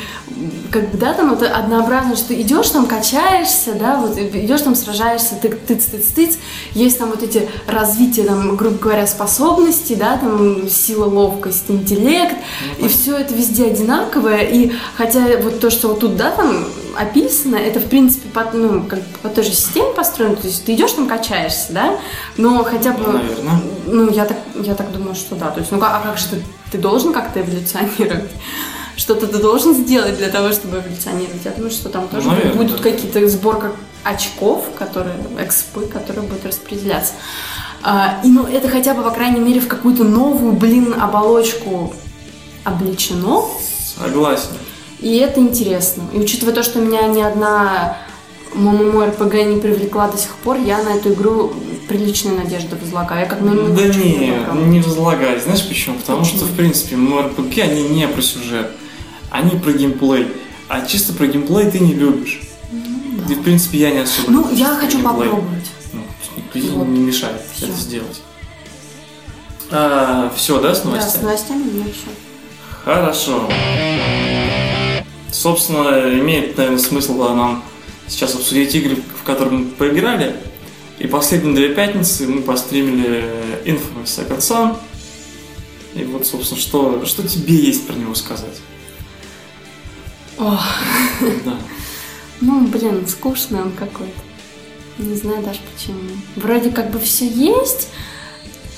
как 0.70 0.90
бы, 0.90 0.98
да, 0.98 1.12
там 1.14 1.32
это 1.32 1.54
однообразно, 1.54 2.16
что 2.16 2.40
идешь 2.40 2.70
там, 2.70 2.86
качаешься, 2.86 3.74
да, 3.74 3.96
вот 3.96 4.16
идешь 4.18 4.60
там, 4.62 4.74
сражаешься, 4.74 5.34
ты 5.40 5.48
тыц, 5.48 5.86
тыц, 5.86 6.06
тыц, 6.06 6.38
есть 6.72 6.98
там 6.98 7.10
вот 7.10 7.22
эти 7.22 7.48
развития, 7.66 8.24
там, 8.24 8.56
грубо 8.56 8.76
говоря, 8.76 9.06
способностей, 9.06 9.96
да, 9.96 10.16
там, 10.16 10.68
сила, 10.68 11.06
ловкость, 11.06 11.64
интеллект, 11.68 12.36
и 12.78 12.88
все 12.88 13.16
это 13.16 13.34
везде 13.34 13.66
одинаковое, 13.66 14.42
и 14.42 14.72
хотя 14.96 15.20
вот 15.42 15.60
то, 15.60 15.70
что 15.70 15.88
вот 15.88 16.00
тут, 16.00 16.16
да, 16.16 16.30
там 16.30 16.64
описано, 16.96 17.56
это, 17.56 17.80
в 17.80 17.86
принципе, 17.86 18.28
по, 18.28 18.44
ну, 18.52 18.84
как 18.84 19.00
по 19.22 19.28
той 19.28 19.44
же 19.44 19.50
системе 19.50 19.92
построено, 19.94 20.36
то 20.36 20.46
есть 20.46 20.64
ты 20.64 20.74
идешь 20.74 20.92
там, 20.92 21.08
качаешься, 21.08 21.72
да, 21.72 21.98
но 22.36 22.62
хотя 22.64 22.92
бы... 22.92 23.04
Ну, 23.04 23.12
наверное. 23.12 23.60
Ну, 23.86 24.10
я 24.10 24.24
так, 24.24 24.38
я 24.54 24.74
так 24.74 24.92
думаю, 24.92 25.14
что 25.14 25.34
да. 25.34 25.50
То 25.50 25.60
есть, 25.60 25.72
ну 25.72 25.78
а 25.82 26.00
как 26.00 26.18
же 26.18 26.26
ты, 26.28 26.42
ты 26.70 26.78
должен 26.78 27.12
как-то 27.12 27.40
эволюционировать? 27.40 28.30
Что-то 29.00 29.26
ты 29.26 29.38
должен 29.38 29.73
сделать 29.73 30.19
для 30.19 30.28
того, 30.28 30.52
чтобы 30.52 30.76
эволюционировать. 30.76 31.40
Я 31.42 31.52
думаю, 31.52 31.71
что 31.71 31.88
там 31.88 32.07
тоже 32.07 32.28
наверное, 32.28 32.52
будут 32.52 32.76
да. 32.76 32.83
какие-то 32.83 33.26
сборка 33.28 33.73
очков, 34.04 34.66
которые, 34.78 35.14
экспы, 35.38 35.87
которые 35.87 36.26
будут 36.28 36.45
распределяться. 36.45 37.14
А, 37.83 38.21
и 38.23 38.28
ну, 38.28 38.47
это 38.47 38.69
хотя 38.69 38.92
бы, 38.92 39.02
по 39.02 39.11
крайней 39.11 39.40
мере, 39.40 39.59
в 39.59 39.69
какую-то 39.69 40.04
новую, 40.04 40.52
блин, 40.52 40.95
оболочку 41.00 41.95
облечено. 42.62 43.47
Согласен. 43.97 44.50
И 44.99 45.16
это 45.16 45.40
интересно. 45.40 46.02
И 46.12 46.19
учитывая 46.19 46.52
то, 46.52 46.62
что 46.62 46.78
меня 46.78 47.07
ни 47.07 47.23
одна 47.23 47.97
ММО-РПГ 48.52 49.45
не 49.45 49.61
привлекла 49.62 50.09
до 50.09 50.19
сих 50.19 50.35
пор, 50.35 50.59
я 50.59 50.83
на 50.83 50.90
эту 50.90 51.14
игру 51.14 51.54
приличные 51.88 52.35
надежды 52.35 52.76
возлагаю. 52.76 53.23
Я 53.23 53.26
как 53.26 53.40
минимум 53.40 53.75
Да 53.75 53.87
не, 53.87 54.35
не 54.66 54.80
возлагай. 54.80 55.40
Знаешь 55.40 55.66
почему? 55.66 55.97
Потому 55.97 56.19
Почему? 56.19 56.37
что, 56.37 56.45
в 56.45 56.54
принципе, 56.54 56.97
МРПГ, 56.97 57.61
они 57.61 57.85
не 57.85 58.07
про 58.07 58.21
сюжет. 58.21 58.73
Они 59.30 59.58
про 59.58 59.72
геймплей. 59.72 60.28
А 60.68 60.84
чисто 60.87 61.12
про 61.12 61.26
геймплей 61.26 61.70
ты 61.70 61.78
не 61.80 61.94
любишь. 61.94 62.40
И, 63.28 63.34
в 63.34 63.42
принципе, 63.42 63.78
я 63.78 63.90
не 63.90 63.99
особо 63.99 64.30
Ну, 64.30 64.52
я 64.52 64.66
хочу 64.76 64.99
геймплей. 64.99 65.28
попробовать. 65.28 65.66
Ну, 65.92 66.02
никто 66.37 66.58
Вот. 66.78 66.88
не 66.88 67.00
мешает 67.00 67.42
Всё. 67.54 67.66
это 67.66 67.76
сделать. 67.76 68.20
все, 70.37 70.60
да, 70.60 70.75
с 70.75 70.80
Да, 70.80 70.88
новостями? 70.88 71.10
с 71.10 71.22
новостями 71.22 71.62
у 71.62 71.72
меня 71.72 71.84
все. 71.84 72.10
Хорошо. 72.84 73.49
Собственно, 75.30 76.18
имеет, 76.18 76.56
наверное, 76.56 76.78
смысл 76.80 77.18
да, 77.18 77.34
нам 77.34 77.62
сейчас 78.08 78.34
обсудить 78.34 78.75
игры, 78.75 78.96
в 79.20 79.22
которые 79.25 79.58
мы 79.58 79.64
поиграли. 79.66 80.37
И 80.99 81.06
последние 81.06 81.54
две 81.54 81.75
пятницы 81.75 82.26
мы 82.26 82.42
постримили 82.42 83.25
Infamous 83.64 84.06
Second 84.06 84.38
Son. 84.38 84.76
И 85.94 86.04
вот, 86.04 86.26
собственно, 86.26 86.60
что, 86.60 87.04
что 87.06 87.26
тебе 87.26 87.54
есть 87.54 87.87
про 87.87 87.94
него 87.94 88.14
сказать? 88.14 88.56
Да. 90.40 91.56
ну, 92.40 92.66
блин, 92.66 93.06
скучный 93.06 93.61
он 93.62 93.73
какой-то. 93.73 94.20
Не 94.99 95.14
знаю 95.16 95.42
даже 95.42 95.61
почему. 95.75 96.00
Вроде 96.37 96.70
как 96.70 96.90
бы 96.90 96.99
все 96.99 97.26
есть. 97.28 97.88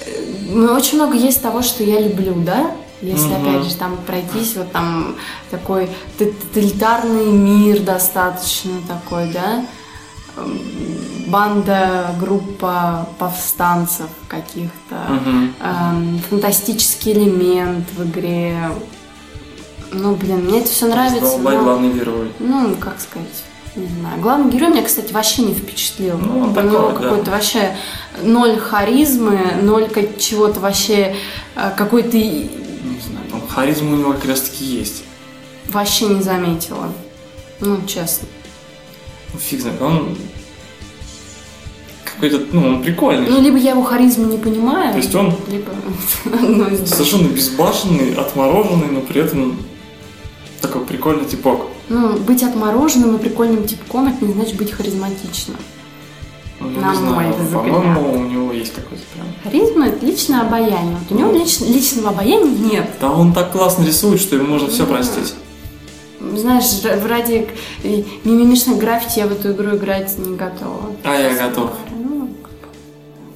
Э, 0.00 0.10
Ну, 0.50 0.72
очень 0.74 0.96
много 0.98 1.14
есть 1.16 1.40
того, 1.42 1.62
что 1.62 1.82
я 1.84 2.00
люблю, 2.00 2.34
да? 2.36 2.72
Если, 3.00 3.26
Мгм. 3.34 3.48
опять 3.56 3.64
же, 3.68 3.74
там 3.76 3.96
пройтись, 4.06 4.54
вот 4.56 4.70
там 4.72 5.16
такой 5.50 5.88
тоталитарный 6.18 7.26
мир 7.32 7.80
достаточно 7.80 8.72
такой, 8.86 9.32
да? 9.32 9.64
Эм, 10.36 10.60
Банда, 11.28 12.14
группа 12.20 13.08
повстанцев 13.18 14.08
каких-то. 14.28 14.96
Мгм. 15.08 15.54
эм, 15.60 16.18
фантастический 16.28 17.12
элемент 17.12 17.86
в 17.96 18.04
игре. 18.04 18.58
Ну, 19.92 20.14
блин, 20.16 20.44
мне 20.44 20.60
это 20.60 20.70
все 20.70 20.86
нравится. 20.86 21.20
Раздолбай 21.20 21.56
но- 21.56 21.64
главный 21.64 21.92
герой. 21.92 22.32
Ну, 22.38 22.74
как 22.76 22.98
сказать, 23.00 23.28
не 23.76 23.86
знаю. 23.86 24.20
Главный 24.20 24.50
герой 24.50 24.70
меня, 24.70 24.82
кстати, 24.82 25.12
вообще 25.12 25.42
не 25.42 25.54
впечатлил. 25.54 26.18
Ну, 26.18 26.40
он 26.40 26.50
У 26.50 26.54
такой, 26.54 26.70
него 26.70 26.88
да. 26.92 26.98
какой-то 26.98 27.30
вообще 27.30 27.76
ноль 28.22 28.56
харизмы, 28.58 29.38
ноль 29.62 29.88
чего-то 30.18 30.60
вообще, 30.60 31.14
э, 31.56 31.70
какой-то 31.76 32.16
Не 32.16 32.48
знаю, 33.06 33.26
там 33.30 33.42
харизма 33.48 33.92
у 33.94 33.96
него 33.96 34.12
как 34.14 34.24
раз 34.26 34.40
таки 34.42 34.64
есть. 34.64 35.04
вообще 35.68 36.06
не 36.06 36.22
заметила. 36.22 36.92
Ну, 37.60 37.78
честно. 37.86 38.28
Ну, 39.32 39.38
фиг 39.38 39.60
знает, 39.60 39.80
он 39.80 40.16
какой-то, 42.04 42.40
ну, 42.52 42.66
он 42.66 42.82
прикольный. 42.82 43.28
Ну, 43.28 43.40
либо 43.40 43.56
я 43.56 43.70
его 43.70 43.82
харизму 43.82 44.26
не 44.26 44.36
понимаю, 44.38 44.92
То 44.92 44.98
есть 44.98 45.14
он 45.14 45.34
либо 45.48 45.70
двух. 46.24 46.86
совершенно 46.86 47.28
безбашенный, 47.28 48.14
отмороженный, 48.14 48.88
но 48.90 49.00
при 49.00 49.22
этом 49.22 49.58
такой 50.62 50.82
прикольный 50.84 51.24
типок. 51.26 51.66
Ну, 51.88 52.16
быть 52.18 52.42
отмороженным 52.42 53.16
и 53.16 53.18
прикольным 53.18 53.64
типком, 53.66 54.08
это 54.08 54.24
не 54.24 54.32
значит 54.32 54.56
быть 54.56 54.70
харизматичным. 54.72 55.56
Ну, 56.60 56.68
На 56.80 56.92
мой 56.94 57.24
взгляд. 57.32 57.50
по-моему, 57.52 58.12
у 58.12 58.24
него 58.24 58.52
есть 58.52 58.72
какой-то 58.74 59.02
прям... 59.14 59.26
Харизма– 59.42 59.86
это 59.88 60.06
личное 60.06 60.42
обаяние. 60.42 60.96
Вот 61.08 61.10
у 61.16 61.18
него 61.20 61.32
лич- 61.32 61.66
личного 61.66 62.10
обаяния 62.10 62.46
нет. 62.56 62.88
Да 63.00 63.10
он 63.10 63.32
так 63.34 63.50
классно 63.52 63.84
рисует, 63.84 64.20
что 64.20 64.36
ему 64.36 64.46
можно 64.46 64.68
все 64.68 64.86
Да. 64.86 64.94
простить. 64.94 65.34
Знаешь, 66.36 66.64
ради 67.04 67.48
мимимишных 68.24 68.78
граффити 68.78 69.18
я 69.18 69.26
в 69.26 69.32
эту 69.32 69.50
игру 69.52 69.74
играть 69.76 70.16
не 70.18 70.36
готова. 70.36 70.92
А 71.02 71.14
я 71.16 71.48
готов. 71.48 71.70
Ну, 71.90 72.28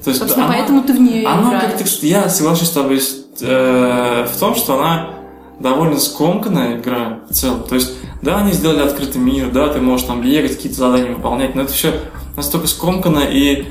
То 0.03 0.09
есть, 0.09 0.21
собственно, 0.21 0.45
она- 0.45 0.55
поэтому 0.55 0.83
ты 0.83 0.93
в 0.93 1.01
нее 1.01 1.27
Она 1.27 1.49
играешь. 1.49 1.73
как-то... 1.81 2.05
Я 2.05 2.29
соглашусь 2.29 2.69
с 2.69 2.71
тобой 2.71 3.01
э, 3.41 4.27
в 4.33 4.39
том, 4.39 4.55
что 4.55 4.79
она 4.79 5.16
довольно 5.59 5.99
скомканная 5.99 6.77
игра 6.77 7.19
в 7.29 7.33
целом. 7.33 7.63
То 7.63 7.75
есть, 7.75 7.93
да, 8.21 8.37
они 8.37 8.53
сделали 8.53 8.81
открытый 8.81 9.21
мир, 9.21 9.51
да, 9.51 9.67
ты 9.69 9.79
можешь 9.79 10.07
там 10.07 10.21
бегать, 10.21 10.55
какие-то 10.55 10.77
задания 10.77 11.15
выполнять, 11.15 11.55
но 11.55 11.63
это 11.63 11.73
все 11.73 11.99
настолько 12.35 12.67
скомкано 12.67 13.19
и... 13.19 13.67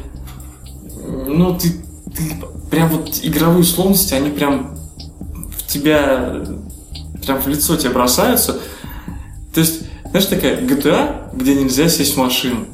Ну, 1.27 1.57
ты, 1.57 1.73
ты 2.17 2.37
прям 2.71 2.89
вот 2.89 3.21
игровые 3.23 3.61
условности, 3.61 4.15
они 4.15 4.31
прям 4.31 4.77
в 5.57 5.67
тебя, 5.67 6.45
прям 7.25 7.41
в 7.41 7.47
лицо 7.47 7.77
тебе 7.77 7.91
бросаются. 7.91 8.59
То 9.55 9.61
есть, 9.61 9.83
знаешь, 10.11 10.27
такая 10.27 10.61
GTA, 10.61 11.35
где 11.35 11.55
нельзя 11.55 11.89
сесть 11.89 12.15
в 12.15 12.19
машину. 12.19 12.67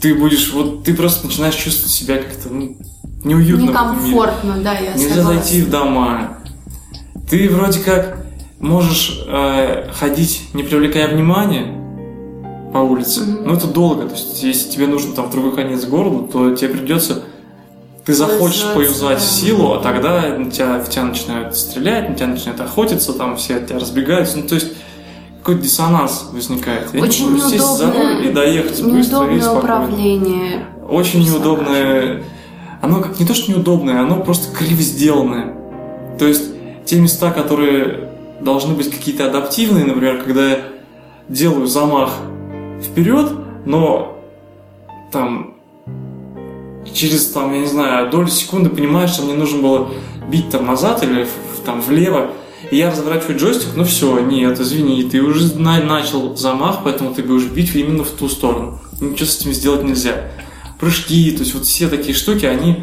Ты 0.00 0.14
будешь, 0.14 0.52
вот, 0.52 0.84
ты 0.84 0.94
просто 0.94 1.26
начинаешь 1.26 1.54
чувствовать 1.54 1.92
себя 1.92 2.16
как-то, 2.16 2.48
ну, 2.48 2.76
неуютно. 3.24 3.70
Некомфортно, 3.70 4.56
да, 4.62 4.72
я 4.78 4.94
Нельзя 4.94 5.16
согласна. 5.16 5.42
зайти 5.42 5.62
в 5.62 5.70
дома. 5.70 6.38
Ты 7.30 7.48
вроде 7.48 7.80
как 7.80 8.21
можешь 8.62 9.22
э, 9.26 9.90
ходить, 9.92 10.48
не 10.54 10.62
привлекая 10.62 11.08
внимания, 11.08 11.78
по 12.72 12.78
улице. 12.78 13.20
Мгм. 13.20 13.48
Ну, 13.48 13.54
это 13.54 13.66
долго. 13.66 14.04
То 14.06 14.14
есть, 14.14 14.42
если 14.42 14.70
тебе 14.70 14.86
нужно 14.86 15.14
там 15.14 15.26
в 15.26 15.30
другой 15.30 15.54
конец 15.54 15.84
города, 15.84 16.32
то 16.32 16.56
тебе 16.56 16.70
придется... 16.70 17.24
Ты 18.04 18.14
захочешь 18.14 18.64
поюзать 18.74 19.18
да. 19.18 19.24
силу, 19.24 19.74
а 19.74 19.78
тогда 19.78 20.36
на 20.36 20.50
тебя, 20.50 20.80
в 20.80 20.88
тебя 20.88 21.04
начинают 21.04 21.56
стрелять, 21.56 22.08
на 22.08 22.16
тебя 22.16 22.26
начинают 22.28 22.60
охотиться, 22.60 23.12
там 23.12 23.36
все 23.36 23.56
от 23.56 23.68
тебя 23.68 23.78
разбегаются. 23.78 24.38
Ну, 24.38 24.48
то 24.48 24.56
есть, 24.56 24.72
какой-то 25.38 25.62
диссонанс 25.62 26.30
возникает. 26.32 26.88
Я 26.92 27.00
не 27.00 27.06
Очень 27.06 27.30
могу 27.30 27.48
сесть 27.48 27.76
за 27.76 27.92
руль 27.92 28.26
и 28.26 28.32
доехать 28.32 28.82
быстро 28.82 29.32
и 29.32 29.40
спокойно. 29.40 29.58
управление. 29.58 30.66
Очень 30.88 31.24
неудобное. 31.24 32.24
Оно 32.80 33.00
как 33.00 33.20
не 33.20 33.26
то, 33.26 33.34
что 33.34 33.52
неудобное, 33.52 34.00
оно 34.00 34.16
просто 34.16 34.52
криво 34.56 34.82
сделанное. 34.82 35.54
То 36.18 36.26
есть 36.26 36.42
те 36.84 36.98
места, 36.98 37.30
которые 37.30 38.11
должны 38.42 38.74
быть 38.74 38.90
какие-то 38.90 39.26
адаптивные, 39.28 39.84
например, 39.84 40.22
когда 40.22 40.50
я 40.50 40.62
делаю 41.28 41.66
замах 41.66 42.10
вперед, 42.82 43.30
но 43.64 44.18
там 45.10 45.54
через 46.92 47.28
там, 47.28 47.52
я 47.52 47.60
не 47.60 47.66
знаю, 47.66 48.10
долю 48.10 48.28
секунды 48.28 48.70
понимаешь, 48.70 49.10
что 49.10 49.22
мне 49.22 49.34
нужно 49.34 49.62
было 49.62 49.90
бить 50.28 50.50
там 50.50 50.66
назад 50.66 51.02
или 51.02 51.26
там 51.64 51.80
влево, 51.80 52.32
и 52.70 52.76
я 52.76 52.90
разворачиваю 52.90 53.38
джойстик, 53.38 53.68
ну 53.76 53.84
все, 53.84 54.18
нет, 54.20 54.58
извини, 54.58 55.04
ты 55.04 55.20
уже 55.22 55.58
на- 55.58 55.82
начал 55.82 56.36
замах, 56.36 56.80
поэтому 56.84 57.14
ты 57.14 57.22
будешь 57.22 57.46
бить 57.46 57.74
именно 57.74 58.04
в 58.04 58.10
ту 58.10 58.28
сторону. 58.28 58.80
Ничего 59.00 59.26
с 59.26 59.40
этим 59.40 59.52
сделать 59.52 59.84
нельзя. 59.84 60.28
Прыжки, 60.80 61.30
то 61.32 61.40
есть 61.40 61.54
вот 61.54 61.64
все 61.64 61.88
такие 61.88 62.14
штуки, 62.14 62.46
они 62.46 62.82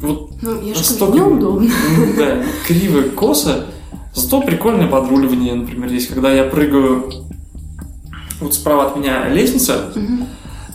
вот 0.00 0.30
Ну, 0.42 0.60
я 0.62 0.74
настолько 0.74 1.18
неудобно. 1.18 1.70
Да, 2.16 2.42
криво, 2.66 3.02
косо. 3.10 3.66
Зато 4.14 4.40
прикольное 4.42 4.88
подруливание, 4.88 5.54
например, 5.54 5.90
есть, 5.90 6.08
когда 6.08 6.32
я 6.32 6.44
прыгаю, 6.44 7.12
вот 8.40 8.54
справа 8.54 8.86
от 8.86 8.96
меня 8.96 9.28
лестница, 9.28 9.92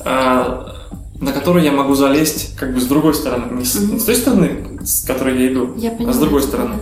а, 0.04 0.74
на 1.20 1.32
которую 1.32 1.64
я 1.64 1.72
могу 1.72 1.96
залезть 1.96 2.56
как 2.58 2.74
бы 2.74 2.80
с 2.80 2.86
другой 2.86 3.14
стороны. 3.14 3.58
Не 3.60 3.66
с, 3.66 3.76
не 3.76 4.00
с 4.00 4.06
той 4.06 4.16
стороны, 4.16 4.80
с 4.84 5.06
которой 5.06 5.42
я 5.42 5.52
иду, 5.52 5.74
Я 5.78 5.92
а 6.08 6.14
с 6.14 6.18
другой 6.20 6.42
стороны. 6.42 6.76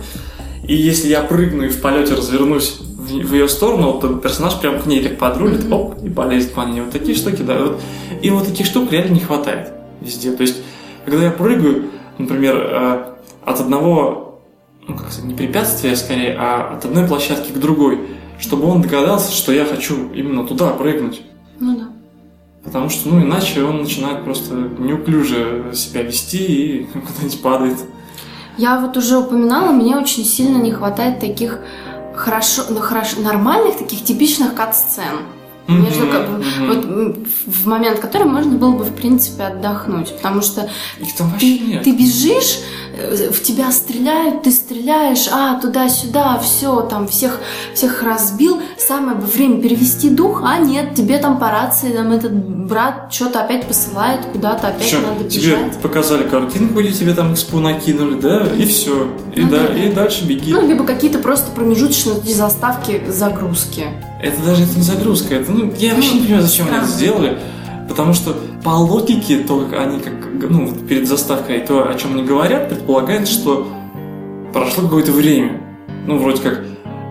И 0.66 0.74
если 0.74 1.08
я 1.08 1.22
прыгну 1.22 1.64
и 1.64 1.68
в 1.68 1.80
полете 1.80 2.14
развернусь 2.14 2.78
в, 2.80 3.06
в 3.08 3.32
ее 3.34 3.48
сторону, 3.48 3.98
то 4.00 4.08
персонаж 4.14 4.58
прям 4.60 4.80
к 4.80 4.86
ней 4.86 5.02
так 5.02 5.18
подрулит, 5.18 5.64
Мгм. 5.64 5.72
оп, 5.72 6.02
и 6.02 6.08
полезет 6.08 6.52
по 6.54 6.62
ней. 6.62 6.80
Вот 6.80 6.90
такие 6.90 7.16
штуки, 7.16 7.42
да. 7.42 7.58
Вот. 7.58 7.80
И 8.22 8.30
вот 8.30 8.46
таких 8.46 8.66
штук 8.66 8.90
реально 8.92 9.14
не 9.14 9.20
хватает 9.20 9.72
везде. 10.00 10.32
То 10.32 10.42
есть, 10.42 10.56
когда 11.04 11.24
я 11.24 11.30
прыгаю, 11.30 11.90
например, 12.18 12.56
э, 12.56 13.04
от 13.44 13.60
одного, 13.60 14.23
ну 14.86 14.96
как 14.96 15.10
сказать, 15.10 15.24
не 15.24 15.34
препятствия 15.34 15.96
скорее, 15.96 16.36
а 16.38 16.74
от 16.76 16.84
одной 16.84 17.06
площадки 17.06 17.52
к 17.52 17.58
другой, 17.58 18.00
чтобы 18.38 18.66
он 18.66 18.82
догадался, 18.82 19.32
что 19.32 19.52
я 19.52 19.64
хочу 19.64 20.12
именно 20.12 20.46
туда 20.46 20.70
прыгнуть. 20.70 21.22
Ну 21.60 21.76
да. 21.78 21.84
Потому 22.64 22.88
что, 22.88 23.08
ну, 23.10 23.20
иначе 23.22 23.62
он 23.62 23.82
начинает 23.82 24.24
просто 24.24 24.54
неуклюже 24.54 25.70
себя 25.74 26.02
вести 26.02 26.38
и 26.44 26.84
куда-нибудь 26.92 27.42
падает. 27.42 27.78
Я 28.56 28.78
вот 28.80 28.96
уже 28.96 29.18
упоминала, 29.18 29.72
мне 29.72 29.96
очень 29.96 30.24
сильно 30.24 30.58
не 30.58 30.70
хватает 30.72 31.18
таких 31.20 31.58
хорошо, 32.14 32.62
ну, 32.70 32.76
хорошо, 32.80 33.20
нормальных, 33.20 33.76
таких 33.78 34.04
типичных 34.04 34.54
кат-сцен. 34.54 35.18
Между, 35.66 36.06
как 36.08 36.28
бы, 36.28 36.44
Мгм. 36.44 36.68
вот 36.68 37.18
в 37.46 37.66
момент, 37.66 37.98
который 37.98 38.26
можно 38.26 38.52
было 38.56 38.72
бы, 38.72 38.84
в 38.84 38.94
принципе, 38.94 39.44
отдохнуть. 39.44 40.14
Потому 40.14 40.42
что 40.42 40.68
Их 41.00 41.16
там 41.16 41.30
вообще 41.30 41.56
ты, 41.58 41.64
нет. 41.64 41.82
ты 41.84 41.92
бежишь, 41.92 42.58
в 43.32 43.42
тебя 43.42 43.70
стреляют, 43.72 44.42
ты 44.42 44.50
стреляешь, 44.50 45.28
а, 45.32 45.60
туда-сюда, 45.60 46.38
все, 46.38 46.82
там, 46.82 47.08
всех, 47.08 47.40
всех 47.74 48.02
разбил. 48.02 48.60
Самое 48.78 49.16
бы 49.16 49.26
время 49.26 49.60
перевести 49.60 50.10
дух, 50.10 50.42
а 50.44 50.58
нет, 50.58 50.94
тебе 50.94 51.18
там 51.18 51.38
по 51.38 51.50
рации, 51.50 51.92
там, 51.92 52.12
этот 52.12 52.32
брат 52.32 53.12
что-то 53.12 53.42
опять 53.44 53.66
посылает, 53.66 54.20
куда-то 54.32 54.68
опять 54.68 54.86
Всё, 54.86 55.00
надо 55.00 55.28
тебе 55.28 55.56
бежать. 55.56 55.78
показали 55.80 56.28
картинку, 56.28 56.80
где 56.80 56.92
тебе 56.92 57.14
там 57.14 57.34
экспу 57.34 57.58
накинули, 57.58 58.20
да, 58.20 58.46
и 58.56 58.64
все. 58.66 59.08
И, 59.34 59.40
Ну 59.42 59.50
да, 59.50 59.68
да, 59.68 59.74
и 59.74 59.92
дальше 59.92 60.24
беги. 60.24 60.52
Ну, 60.52 60.66
либо 60.66 60.84
какие-то 60.84 61.18
просто 61.18 61.50
промежуточные 61.52 62.16
заставки, 62.34 63.02
загрузки. 63.08 63.84
Это 64.22 64.40
даже 64.42 64.64
это 64.64 64.76
не 64.76 64.82
загрузка, 64.82 65.34
это, 65.34 65.52
ну, 65.52 65.72
я 65.78 65.94
вообще 65.94 66.14
не 66.14 66.20
понимаю, 66.20 66.42
зачем 66.42 66.68
они 66.68 66.76
это 66.78 66.86
сделали. 66.86 67.38
Потому 67.88 68.14
что 68.14 68.34
по 68.62 68.70
логике, 68.70 69.38
то, 69.38 69.60
как 69.60 69.80
они 69.80 70.00
как, 70.00 70.14
ну, 70.48 70.72
перед 70.88 71.06
заставкой, 71.06 71.60
то, 71.60 71.88
о 71.88 71.94
чем 71.94 72.14
они 72.14 72.24
говорят, 72.24 72.68
предполагает, 72.68 73.28
что 73.28 73.66
прошло 74.52 74.84
какое-то 74.84 75.12
время. 75.12 75.60
Ну, 76.06 76.18
вроде 76.18 76.42
как, 76.42 76.64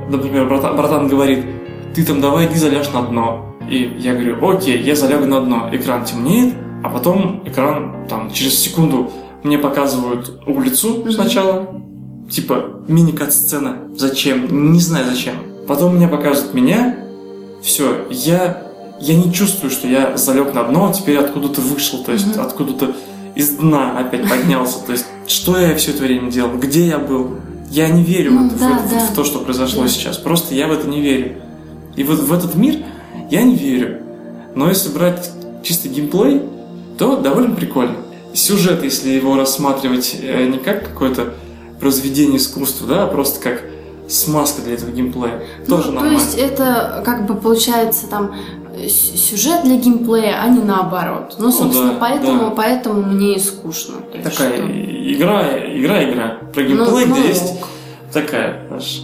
например, 0.10 0.48
братан, 0.48 0.76
братан 0.76 1.08
говорит, 1.08 1.46
ты 1.94 2.04
там 2.06 2.22
давай 2.22 2.48
иди 2.48 2.56
заляжь 2.56 2.92
на 2.92 3.04
дно. 3.04 3.56
И 3.70 3.96
я 4.00 4.14
говорю, 4.14 4.50
окей, 4.50 4.82
я 4.82 4.96
залягу 4.96 5.26
на 5.26 5.42
дно. 5.42 5.70
Экран 5.72 6.06
темнеет, 6.06 6.56
а 6.84 6.90
потом 6.90 7.44
экран 7.46 8.08
там 8.10 8.32
через 8.32 8.60
секунду 8.60 9.12
мне 9.44 9.58
показывают 9.58 10.42
улицу 10.48 11.06
сначала, 11.12 11.82
типа 12.30 12.82
мини-кат-сцена. 12.88 13.90
Зачем? 13.96 14.72
Не 14.72 14.80
знаю 14.80 15.06
зачем. 15.06 15.36
Потом 15.68 15.96
мне 15.96 16.08
показывают 16.08 16.54
меня. 16.54 16.98
Все, 17.62 18.06
я, 18.10 18.63
я 19.04 19.16
не 19.16 19.32
чувствую, 19.34 19.70
что 19.70 19.88
я 19.88 20.16
залег 20.18 20.54
на 20.54 20.64
дно, 20.64 20.90
а 20.90 20.94
теперь 20.94 21.18
откуда-то 21.18 21.62
вышел, 21.62 22.04
то 22.04 22.12
есть 22.12 22.28
Мгм. 22.28 22.42
откуда-то 22.42 22.96
из 23.36 23.50
дна 23.50 23.98
опять 24.00 24.28
поднялся. 24.30 24.80
То 24.86 24.92
есть 24.94 25.06
что 25.28 25.58
я 25.60 25.76
все 25.76 25.92
это 25.92 26.04
время 26.04 26.32
делал? 26.32 26.58
Где 26.58 26.88
я 26.88 27.00
был? 27.00 27.38
Я 27.70 27.90
не 27.90 28.04
верю 28.04 28.32
Ну, 28.34 28.50
в, 28.50 28.60
да, 28.60 28.78
это- 28.78 28.90
да. 28.90 29.00
в 29.08 29.16
то, 29.16 29.24
что 29.24 29.40
произошло 29.40 29.84
Да. 29.84 29.90
сейчас. 29.90 30.18
Просто 30.18 30.54
я 30.56 30.68
в 30.68 30.72
это 30.72 30.88
не 30.88 31.02
верю. 31.02 31.36
И 31.96 32.04
вот 32.04 32.20
в 32.20 32.32
этот 32.34 32.56
мир 32.56 32.78
я 33.32 33.42
не 33.44 33.56
верю. 33.56 34.00
Но 34.56 34.70
если 34.70 34.90
брать 34.90 35.32
чисто 35.64 35.90
геймплей, 35.90 36.42
то 36.98 37.18
довольно 37.18 37.56
прикольно. 37.56 37.96
Сюжет, 38.34 38.84
если 38.84 39.10
его 39.10 39.36
рассматривать 39.36 40.16
э, 40.22 40.46
не 40.48 40.60
как 40.60 40.84
какое-то 40.88 41.34
произведение 41.80 42.38
искусства, 42.38 42.88
да, 42.88 43.04
а 43.04 43.08
просто 43.08 43.40
как 43.42 43.62
смазка 44.08 44.62
для 44.62 44.74
этого 44.76 44.92
геймплея, 44.92 45.44
тоже 45.68 45.88
ну, 45.92 45.98
то 45.98 46.04
нормально. 46.04 46.14
есть 46.20 46.36
это 46.38 47.02
как 47.06 47.26
бы 47.26 47.36
получается 47.36 48.08
там 48.08 48.36
сюжет 48.90 49.64
для 49.64 49.78
геймплея, 49.78 50.42
а 50.42 50.48
не 50.50 50.62
наоборот. 50.64 51.36
Ну, 51.40 51.52
собственно, 51.52 51.94
да, 51.94 51.98
поэтому, 52.00 52.40
да. 52.46 52.50
поэтому 52.52 53.02
мне 53.04 53.36
и 53.36 53.40
скучно. 53.40 53.96
То 54.12 54.18
Такая 54.30 54.54
что- 54.58 54.66
игра, 54.66 55.58
игра, 55.78 56.04
игра. 56.12 56.38
Про 56.54 56.64
Ну, 56.64 56.68
геймплей, 56.70 57.06
ну, 57.06 57.14
где 57.16 57.28
есть 57.28 57.54
такая, 58.12 58.66
знаешь, 58.68 59.04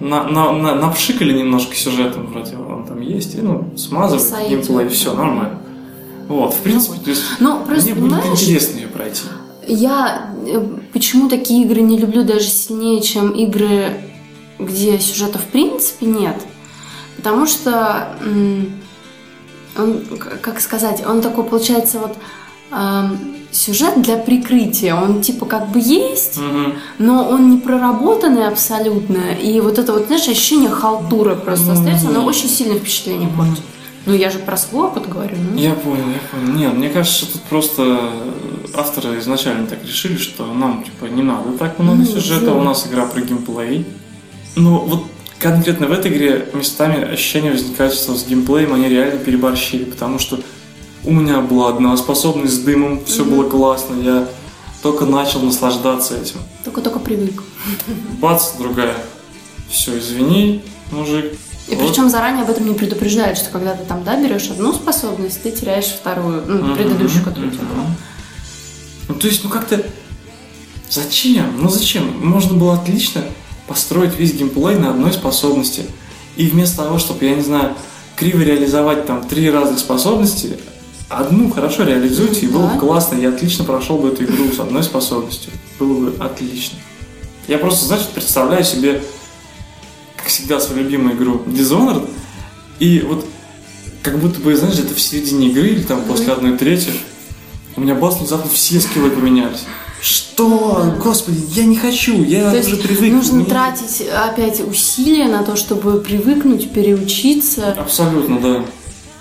на, 0.00 0.24
на, 0.24 0.52
на, 0.52 0.74
напшикали 0.74 1.32
немножко 1.38 1.74
сюжетом, 1.74 2.26
вроде 2.26 2.56
он 2.56 2.86
там 2.86 3.00
есть, 3.00 3.34
и 3.34 3.38
ну, 3.40 3.76
смазывают 3.76 4.22
Сойдет. 4.26 4.66
геймплей, 4.66 4.88
все 4.88 5.12
нормально. 5.12 5.58
Вот, 6.28 6.54
в 6.54 6.58
принципе, 6.58 6.98
то 7.02 7.10
есть 7.10 7.22
Ну, 7.40 7.64
просто, 7.64 7.94
мне 7.94 7.94
будет 7.94 8.26
интересно 8.26 8.78
ее 8.78 8.86
пройти. 8.88 9.22
Я 9.66 10.30
э, 10.46 10.62
почему 10.92 11.28
такие 11.28 11.64
игры 11.64 11.80
не 11.80 11.98
люблю 11.98 12.22
даже 12.24 12.46
сильнее, 12.48 13.00
чем 13.02 13.30
игры, 13.32 13.92
где 14.58 14.98
сюжета 14.98 15.38
в 15.38 15.44
принципе 15.46 16.06
нет. 16.06 16.36
Потому 17.18 17.46
что 17.46 18.08
он, 19.76 20.00
как 20.40 20.60
сказать, 20.60 21.04
он 21.06 21.20
такой 21.20 21.44
получается 21.44 21.98
вот 21.98 22.16
эм, 22.72 23.18
сюжет 23.52 24.00
для 24.02 24.16
прикрытия. 24.16 24.94
Он 24.94 25.20
типа 25.20 25.46
как 25.46 25.68
бы 25.68 25.78
есть, 25.78 26.38
Мгм. 26.38 26.74
но 26.98 27.28
он 27.28 27.50
не 27.50 27.58
проработанный 27.58 28.46
абсолютно. 28.48 29.32
И 29.40 29.60
вот 29.60 29.78
это 29.78 29.92
вот, 29.92 30.06
знаешь, 30.06 30.26
ощущение 30.28 30.70
халтуры 30.70 31.36
просто 31.36 31.66
Ну, 31.66 31.72
остается, 31.74 32.08
оно 32.08 32.24
очень 32.24 32.48
сильное 32.48 32.78
впечатление 32.78 33.28
портит. 33.28 33.62
Ну, 34.06 34.14
я 34.14 34.30
же 34.30 34.38
про 34.38 34.56
свой 34.56 34.86
опыт 34.86 35.08
говорю. 35.08 35.36
Ну. 35.52 35.58
Я 35.58 35.74
понял, 35.74 36.04
я 36.08 36.20
понял. 36.40 36.56
Нет, 36.58 36.72
мне 36.74 36.88
кажется, 36.88 37.30
тут 37.30 37.42
просто 37.42 38.10
авторы 38.74 39.18
изначально 39.18 39.66
так 39.66 39.84
решили, 39.84 40.16
что 40.16 40.46
нам, 40.46 40.82
типа, 40.82 41.06
не 41.12 41.22
надо 41.22 41.52
так 41.58 41.78
много 41.78 41.98
Ну, 41.98 42.06
сюжета, 42.06 42.52
вот. 42.52 42.60
у 42.60 42.64
нас 42.64 42.86
игра 42.86 43.06
про 43.06 43.20
геймплей. 43.20 43.86
Но 44.56 44.78
вот 44.80 45.04
конкретно 45.38 45.86
в 45.86 45.92
этой 45.92 46.10
игре 46.12 46.48
местами 46.52 47.02
ощущение 47.12 47.52
возникает, 47.52 47.94
что 47.94 48.14
с 48.14 48.24
геймплеем 48.26 48.74
они 48.74 48.88
реально 48.88 49.18
переборщили, 49.18 49.84
потому 49.84 50.18
что 50.18 50.40
у 51.04 51.12
меня 51.12 51.40
была 51.40 51.68
одна 51.70 51.96
способность 51.96 52.54
с 52.54 52.58
дымом, 52.58 53.04
все 53.04 53.22
Мгм. 53.24 53.30
было 53.30 53.48
классно, 53.48 54.00
я 54.00 54.28
только 54.82 55.06
начал 55.06 55.40
наслаждаться 55.40 56.16
этим. 56.16 56.36
Только-только 56.64 56.98
привык. 56.98 57.42
Бац, 58.20 58.52
другая. 58.58 58.94
Все, 59.70 59.98
извини, 59.98 60.62
мужик. 60.92 61.34
И 61.68 61.74
Вот. 61.74 61.86
причем 61.88 62.08
заранее 62.08 62.44
об 62.44 62.50
этом 62.50 62.66
не 62.66 62.74
предупреждают, 62.74 63.38
что 63.38 63.50
когда 63.50 63.74
ты 63.74 63.84
там, 63.84 64.02
да, 64.02 64.20
берешь 64.20 64.48
одну 64.50 64.72
способность, 64.72 65.42
ты 65.42 65.50
теряешь 65.50 65.86
вторую, 65.86 66.42
ну, 66.46 66.54
Мгм, 66.64 66.74
предыдущую, 66.76 67.24
которую 67.24 67.48
у 67.48 67.54
тебя 67.54 67.64
была. 67.64 67.84
Ну, 69.08 69.14
то 69.14 69.26
есть, 69.26 69.44
ну 69.44 69.50
как-то... 69.50 69.84
Зачем? 70.90 71.60
Ну 71.60 71.68
зачем? 71.68 72.26
Можно 72.26 72.54
было 72.54 72.74
отлично 72.74 73.22
построить 73.68 74.16
весь 74.18 74.32
геймплей 74.34 74.76
на 74.76 74.90
одной 74.90 75.12
способности. 75.12 75.84
И 76.36 76.46
вместо 76.46 76.78
того, 76.78 76.98
чтобы, 76.98 77.24
я 77.24 77.34
не 77.34 77.42
знаю, 77.42 77.74
криво 78.16 78.40
реализовать 78.40 79.06
там 79.06 79.26
три 79.28 79.50
разных 79.50 79.78
способности, 79.78 80.58
одну 81.08 81.50
хорошо 81.50 81.84
реализуйте, 81.84 82.46
и 82.46 82.48
было 82.48 82.66
Да. 82.68 82.74
бы 82.74 82.80
классно. 82.80 83.16
Я 83.16 83.28
отлично 83.28 83.64
прошел 83.64 83.98
бы 83.98 84.08
эту 84.08 84.24
игру 84.24 84.50
с 84.52 84.58
одной 84.58 84.82
способностью. 84.82 85.52
Было 85.78 86.10
бы 86.10 86.16
отлично. 86.24 86.78
Я 87.46 87.58
просто, 87.58 87.86
значит, 87.86 88.08
представляю 88.08 88.64
себе, 88.64 89.02
как 90.16 90.26
всегда, 90.26 90.60
свою 90.60 90.82
любимую 90.84 91.16
игру 91.16 91.42
Dishonored. 91.46 92.08
И 92.78 93.00
вот 93.00 93.24
как 94.02 94.18
будто 94.18 94.40
бы, 94.40 94.56
знаешь, 94.56 94.78
это 94.78 94.94
в 94.94 95.00
середине 95.00 95.48
игры 95.48 95.68
или 95.68 95.82
там 95.82 96.02
после 96.02 96.32
одной 96.32 96.56
трети, 96.56 96.90
у 97.76 97.80
меня 97.80 97.94
бас 97.94 98.18
внезапно 98.18 98.50
все 98.50 98.80
скиллы 98.80 99.10
поменялись. 99.10 99.64
Что? 100.00 100.94
Господи, 101.02 101.42
я 101.54 101.64
не 101.64 101.76
хочу, 101.76 102.22
я 102.24 102.50
То 102.52 102.58
уже 102.60 102.76
привык. 102.76 103.12
нужно 103.12 103.36
Мне- 103.38 103.44
тратить 103.46 104.02
опять 104.08 104.60
усилия 104.60 105.26
на 105.26 105.42
то, 105.42 105.56
чтобы 105.56 106.00
привыкнуть, 106.00 106.70
переучиться. 106.70 107.72
Абсолютно, 107.72 108.38
да. 108.40 108.58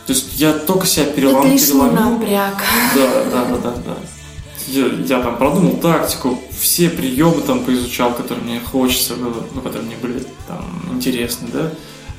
То 0.05 0.13
есть 0.13 0.27
я 0.39 0.53
только 0.53 0.85
себя 0.85 1.03
Это 1.05 1.13
перелом, 1.13 1.43
лишний 1.51 1.67
переломил. 1.67 1.93
напряг. 2.11 2.53
Да, 2.95 3.23
да, 3.31 3.45
да, 3.45 3.57
да, 3.63 3.71
да. 3.85 3.97
Я, 4.67 4.85
я 5.07 5.21
там 5.23 5.37
продумал 5.37 5.77
тактику, 5.77 6.39
все 6.59 6.89
приемы 6.89 7.41
там 7.41 7.61
поизучал, 7.63 8.13
которые 8.13 8.43
мне 8.45 8.59
хочется 8.59 9.15
было, 9.15 9.43
ну, 9.55 9.61
которые 9.61 9.87
мне 9.87 9.95
были 10.01 10.23
там 10.47 10.65
интересны, 10.93 11.47
да. 11.51 11.71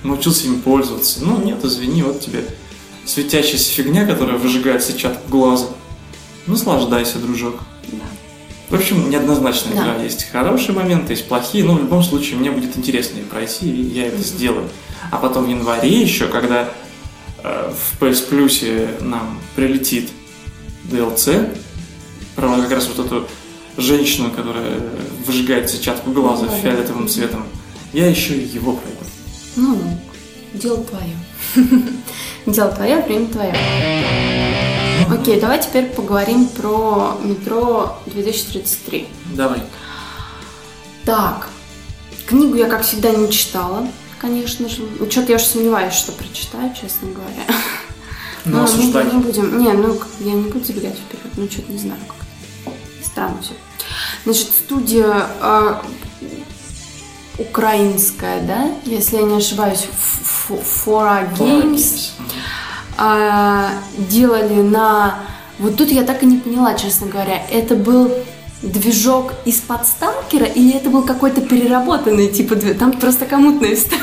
Научился 0.03 0.47
ими 0.47 0.57
пользоваться. 0.57 1.21
Ну, 1.25 1.41
нет, 1.43 1.65
извини, 1.65 2.03
вот 2.03 2.21
тебе 2.21 2.45
светящаяся 3.05 3.71
фигня, 3.71 4.07
которая 4.07 4.37
выжигает 4.39 4.83
сетчатку 4.83 5.29
глаза. 5.31 5.67
Наслаждайся, 6.47 7.19
дружок. 7.19 7.57
В 8.71 8.75
общем, 8.75 9.09
неоднозначная 9.09 9.75
Да. 9.75 9.83
игра. 9.83 10.03
Есть 10.03 10.31
хорошие 10.31 10.75
моменты, 10.75 11.13
есть 11.15 11.27
плохие, 11.27 11.65
но 11.65 11.75
в 11.75 11.79
любом 11.79 12.03
случае 12.03 12.37
мне 12.39 12.51
будет 12.51 12.77
интересно 12.77 13.17
ее 13.19 13.25
пройти, 13.25 13.71
и 13.71 13.83
я 13.83 14.07
это 14.09 14.19
сделаю. 14.19 14.69
А 15.11 15.17
потом 15.17 15.45
в 15.45 15.49
январе 15.49 16.01
еще, 16.03 16.27
когда 16.29 16.69
э, 17.43 17.73
в 17.73 18.03
PS 18.03 18.29
Plus 18.31 19.03
нам 19.03 19.39
прилетит 19.57 20.11
DLC, 20.91 21.57
про 22.37 22.49
как 22.61 22.71
раз 22.71 22.89
вот 22.95 23.05
эту 23.07 23.27
женщину, 23.79 24.31
которая 24.31 24.81
выжигает 25.27 25.71
сетчатку 25.71 26.11
глаза 26.11 26.43
Ну, 26.45 26.49
да, 26.49 26.55
да. 26.55 26.61
фиолетовым 26.63 27.09
цветом, 27.09 27.45
я 27.93 28.07
еще 28.07 28.35
и 28.35 28.47
его 28.47 28.73
пройду. 28.73 28.99
Ну, 29.57 29.75
ну, 29.77 29.99
дело 30.55 30.85
твое. 30.85 31.17
Дело 32.47 32.71
твое, 32.73 33.03
время 33.03 33.27
твое. 33.27 33.55
Окей, 35.11 35.41
давай 35.41 35.61
теперь 35.63 35.87
поговорим 35.87 36.47
про 36.47 37.17
метро 37.23 37.99
2033. 38.07 39.09
Давай. 39.35 39.63
Так, 41.05 41.49
книгу 42.27 42.57
я, 42.57 42.67
как 42.67 42.83
всегда, 42.83 43.11
не 43.11 43.31
читала, 43.31 43.87
конечно 44.21 44.69
же. 44.69 44.83
Ну, 44.99 45.11
что-то 45.11 45.33
я 45.33 45.37
уж 45.37 45.43
сомневаюсь, 45.43 45.95
что 45.95 46.13
прочитаю, 46.13 46.75
честно 46.75 47.09
говоря. 47.09 47.45
Ну, 48.45 48.59
мы 48.59 48.65
осуждай. 48.65 49.05
не 49.07 49.19
будем. 49.19 49.59
Не, 49.59 49.73
ну 49.73 50.01
я 50.21 50.33
не 50.33 50.49
буду 50.49 50.65
забегать 50.65 50.97
вперед, 50.97 51.33
ну 51.37 51.51
что-то 51.51 51.73
не 51.73 51.79
знаю 51.79 52.01
как. 52.07 52.75
Странно 53.05 53.43
все. 53.43 53.53
Значит, 54.25 54.49
студия 54.49 55.27
а, 55.41 55.83
украинская, 57.39 58.43
да, 58.43 58.71
если 58.85 59.17
я 59.17 59.23
не 59.23 59.37
ошибаюсь, 59.37 59.87
Fora 60.49 61.29
Games 61.37 62.11
а, 62.99 63.71
делали 63.97 64.61
на... 64.63 65.21
Вот 65.59 65.77
тут 65.77 65.91
я 65.91 66.03
так 66.03 66.23
и 66.23 66.27
не 66.27 66.37
поняла, 66.39 66.75
честно 66.75 67.07
говоря, 67.09 67.43
это 67.51 67.75
был 67.75 68.13
движок 68.63 69.35
из-под 69.45 69.87
сталкера 69.87 70.45
или 70.47 70.77
это 70.77 70.91
был 70.91 71.03
какой-то 71.03 71.41
переработанный 71.41 72.27
типа 72.27 72.57
Там 72.57 72.91
просто 72.93 73.25
коммутная 73.25 73.75
история. 73.75 74.03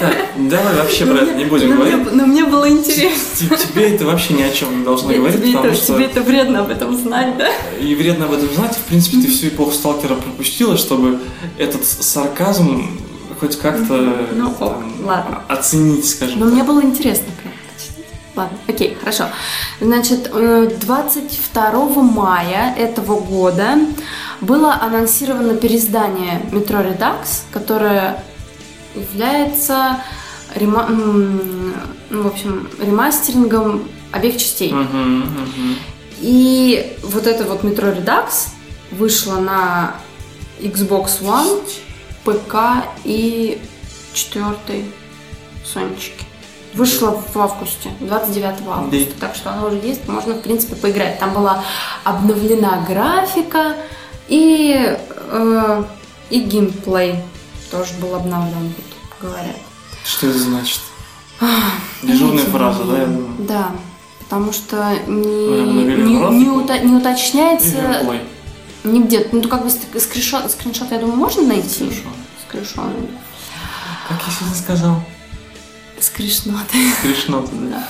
Так, 0.00 0.16
давай 0.38 0.74
вообще 0.76 1.04
про 1.04 1.18
это 1.18 1.34
не 1.34 1.44
будем 1.44 1.70
но 1.70 1.76
говорить. 1.76 1.94
мне- 1.96 2.10
Но 2.12 2.26
мне 2.26 2.44
было 2.46 2.68
интересно. 2.70 3.56
Тебе 3.56 3.94
это 3.94 4.06
вообще 4.06 4.32
ни 4.34 4.42
о 4.42 4.50
чем 4.50 4.78
не 4.78 4.84
должно 4.84 5.12
говорить, 5.12 5.36
Тебе 5.42 5.52
потому 5.52 5.66
это, 5.74 5.76
что 5.76 5.94
тебе 5.94 6.04
это 6.06 6.22
вредно 6.22 6.60
об 6.60 6.70
этом 6.70 6.96
знать, 6.96 7.36
да? 7.36 7.48
и 7.78 7.94
вредно 7.94 8.24
об 8.24 8.32
этом 8.32 8.48
знать. 8.54 8.74
В 8.74 8.80
принципе, 8.88 9.18
ты 9.18 9.28
всю 9.28 9.48
эпоху 9.48 9.72
сталкера 9.72 10.14
пропустила, 10.14 10.78
чтобы 10.78 11.18
этот 11.58 11.84
сарказм 11.84 12.86
хоть 13.38 13.56
как-то 13.58 14.26
Ну, 14.34 14.48
ок, 14.50 14.58
там, 14.58 14.92
ладно. 15.04 15.42
оценить, 15.48 16.06
скажем 16.08 16.38
Но 16.40 16.46
так. 16.46 16.54
мне 16.54 16.62
было 16.62 16.82
интересно. 16.82 17.26
Ладно, 18.36 18.56
окей, 18.68 18.96
хорошо. 19.00 19.24
Значит, 19.80 20.30
э, 20.32 20.70
22 20.80 22.02
мая 22.02 22.74
этого 22.76 23.20
года 23.20 23.78
было 24.40 24.74
анонсировано 24.80 25.54
переиздание 25.54 26.40
Метро 26.52 26.78
Redux, 26.78 27.42
которое 27.52 28.22
является 28.94 30.00
рема- 30.54 30.86
ну, 30.88 32.22
в 32.22 32.26
общем, 32.28 32.68
ремастерингом 32.80 33.88
обеих 34.12 34.36
частей. 34.38 34.72
Мгм, 34.72 35.18
мгм. 35.20 35.76
И 36.20 36.96
вот 37.02 37.26
это 37.26 37.44
вот 37.44 37.64
Метро 37.64 37.88
Redux 37.88 38.48
вышло 38.92 39.36
на 39.40 39.94
Xbox 40.60 41.20
One, 41.22 41.62
ПК 42.24 42.84
и 43.04 43.60
четвертой 44.12 44.84
Сонечке. 45.64 46.24
Вышло 46.74 47.20
в 47.34 47.36
августе, 47.36 47.90
29 48.00 48.66
августа, 48.68 49.12
так 49.18 49.34
что 49.34 49.50
оно 49.50 49.66
уже 49.66 49.76
есть, 49.78 50.06
можно, 50.06 50.34
в 50.34 50.40
принципе, 50.40 50.76
поиграть. 50.76 51.18
Там 51.18 51.34
была 51.34 51.64
обновлена 52.04 52.84
графика 52.86 53.74
и, 54.28 54.96
э, 55.08 55.84
и 56.30 56.40
геймплей 56.40 57.16
тоже 57.70 57.94
был 58.00 58.14
обновлен, 58.14 58.72
вот, 58.76 59.30
говорят. 59.30 59.56
Что 60.04 60.28
это 60.28 60.38
значит? 60.38 60.80
Дежурная 62.02 62.44
Знаете, 62.44 62.50
фраза, 62.50 62.84
да, 62.84 62.98
я 62.98 63.06
думаю. 63.06 63.34
Да, 63.38 63.70
потому 64.20 64.52
что 64.52 64.92
не, 65.06 65.24
не, 65.24 66.38
не 66.38 66.46
ута- 66.46 66.84
не 66.84 66.94
уточняется 66.94 68.04
нигде. 68.84 69.26
Ну, 69.32 69.42
как 69.48 69.64
бы 69.64 69.70
скриншот, 69.70 70.50
скриншот, 70.50 70.90
я 70.90 70.98
думаю, 70.98 71.16
можно 71.16 71.42
найти. 71.42 71.84
Хорошо. 71.84 72.08
Скриншот. 72.48 72.84
Как 74.08 74.18
я 74.26 74.32
сегодня 74.32 74.56
сказал? 74.56 75.02
Скриншот. 76.00 76.54
Грешно 77.02 77.44
да. 77.52 77.88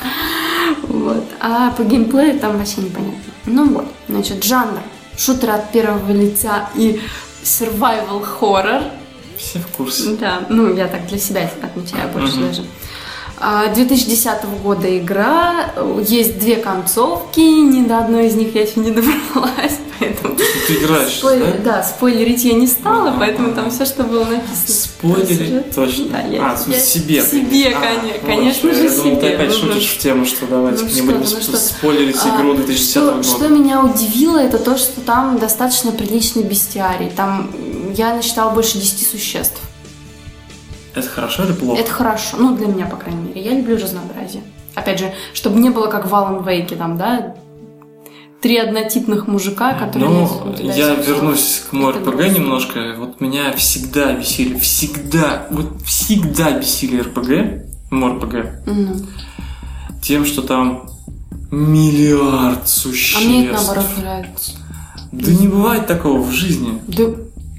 Вот. 0.83 1.25
А 1.41 1.71
по 1.71 1.83
геймплею 1.83 2.39
там 2.39 2.59
вообще 2.59 2.81
непонятно. 2.81 3.21
Ну 3.47 3.69
вот, 3.75 3.87
значит, 4.09 4.45
жанр. 4.45 4.81
Шутер 5.17 5.51
от 5.51 5.71
первого 5.73 6.13
лица 6.13 6.71
и 6.75 7.01
survival 7.43 8.27
horror. 8.41 8.91
Все 9.37 9.59
в 9.59 9.67
курсе. 9.69 10.17
Да, 10.17 10.43
ну 10.49 10.75
я 10.75 10.87
так 10.89 11.07
для 11.07 11.19
себя 11.19 11.51
отмечаю 11.63 12.11
больше 12.11 12.37
даже. 12.37 12.65
А, 13.43 13.73
2010 13.73 14.45
года 14.63 14.99
игра, 14.99 15.73
есть 16.07 16.39
две 16.39 16.57
концовки, 16.57 17.41
ни 17.41 17.83
до 17.87 17.99
одной 17.99 18.27
из 18.27 18.35
них 18.35 18.55
я 18.55 18.63
еще 18.63 18.81
не 18.81 18.91
добралась, 18.91 19.79
поэтому... 19.99 20.37
Ты 20.67 20.75
играешь, 20.75 21.19
Спой- 21.19 21.39
да? 21.39 21.53
Да, 21.65 21.83
спойлерить 21.83 22.45
я 22.45 22.53
не 22.53 22.67
стала, 22.67 23.15
поэтому 23.19 23.55
там 23.55 23.71
все, 23.71 23.87
что 23.87 24.03
было 24.05 24.25
написано. 24.27 24.69
Спойлерить 24.69 25.75
точно. 25.75 26.05
Да, 26.11 26.21
я, 26.21 26.43
а, 26.51 26.59
я- 26.71 26.79
себе. 26.79 27.23
ты 27.23 27.29
Себе. 27.31 27.69
А, 27.75 27.81
коне- 27.81 28.13
вот, 28.13 28.27
конечно 28.27 28.75
же, 28.75 28.83
Я 28.85 28.91
думал, 28.91 29.17
ты 29.17 29.21
себе. 29.27 29.35
опять 29.35 29.49
Ну, 29.49 29.55
шутишь 29.73 29.89
в 29.91 29.99
тему, 29.99 30.27
что 30.27 30.47
давайте 30.47 30.85
ну 30.85 30.91
не 30.91 31.01
будем 31.01 31.23
ты, 31.25 31.35
ну 31.35 31.41
ты. 31.53 31.57
спойлерить 31.57 32.17
А, 32.23 32.37
игру 32.37 32.55
2010 32.55 32.91
что, 32.91 33.11
года. 33.13 33.23
что 33.23 33.49
меня 33.49 33.83
удивило, 33.83 34.39
это 34.39 34.59
то, 34.59 34.77
что 34.77 35.01
там 35.01 35.39
достаточно 35.39 35.93
приличный 35.93 36.43
бестиарий. 36.43 37.11
Там 37.17 37.51
я 37.97 38.15
насчитала 38.15 38.51
больше 38.51 38.77
10 38.79 39.09
существ. 39.11 39.57
Это 40.95 41.09
хорошо 41.09 41.45
или 41.45 41.53
плохо? 41.53 41.81
Это 41.81 41.91
хорошо. 41.91 42.37
Ну, 42.39 42.57
для 42.57 42.67
меня, 42.67 42.87
по 42.87 42.97
крайней 42.97 43.23
мере. 43.29 43.43
Я 43.43 43.53
люблю 43.55 43.77
разнообразие. 43.77 44.43
Опять 44.75 44.99
же, 45.01 45.13
чтобы 45.35 45.61
не 45.61 45.71
было 45.71 45.87
как 45.89 46.07
в 46.11 46.15
Alan 46.15 46.45
Wake, 46.45 46.77
там, 46.77 46.97
да, 46.97 47.35
три 48.41 48.57
однотипных 48.57 49.27
мужика, 49.29 49.75
которые 49.75 50.09
Ну, 50.11 50.55
я 50.61 50.95
вернусь 50.95 51.65
к 51.71 51.75
грустно. 51.75 52.29
немножко. 52.29 52.95
Вот 52.97 53.21
меня 53.21 53.53
всегда 53.53 54.13
бесили, 54.15 54.59
всегда, 54.59 55.47
вот 55.51 55.83
всегда 55.85 56.53
бесили 56.53 57.01
РПГ, 57.01 57.91
МРПГ, 57.91 58.63
тем, 60.03 60.25
что 60.25 60.43
там 60.43 60.89
миллиард 61.51 62.63
А 62.65 62.67
существ. 62.67 63.25
мне 63.27 63.47
это 63.47 63.55
наоборот 63.55 63.85
нравится. 64.01 64.53
Да 65.13 65.31
не 65.33 65.49
бывает 65.49 65.87
такого 65.87 66.21
в 66.23 66.31
жизни. 66.31 66.81
Да 66.87 67.05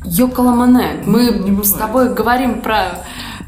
Йокаламане, 0.03 1.03
мы 1.05 1.31
Не 1.31 1.63
с 1.63 1.73
тобой 1.73 2.13
говорим 2.13 2.61
про 2.61 3.03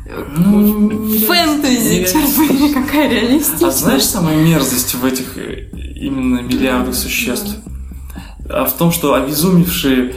э, 0.05 0.25
Ну, 0.37 1.07
фэнтези, 1.19 2.05
черт 2.11 2.73
какая 2.73 3.09
реалистичная. 3.09 3.69
А 3.69 3.71
знаешь 3.71 4.05
самая 4.05 4.37
мерзость 4.37 4.93
в 4.93 5.03
этих 5.05 5.37
э, 5.37 5.69
именно 5.95 6.39
миллиардах 6.41 6.95
существ? 6.95 7.55
А 8.49 8.65
в 8.65 8.73
том, 8.73 8.91
что 8.91 9.15
обезумевшие 9.15 10.15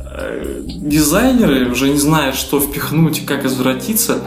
э, 0.00 0.62
дизайнеры, 0.66 1.70
уже 1.70 1.88
не 1.88 1.98
зная, 1.98 2.32
что 2.32 2.60
впихнуть 2.60 3.20
и 3.20 3.22
как 3.22 3.46
извратиться, 3.46 4.20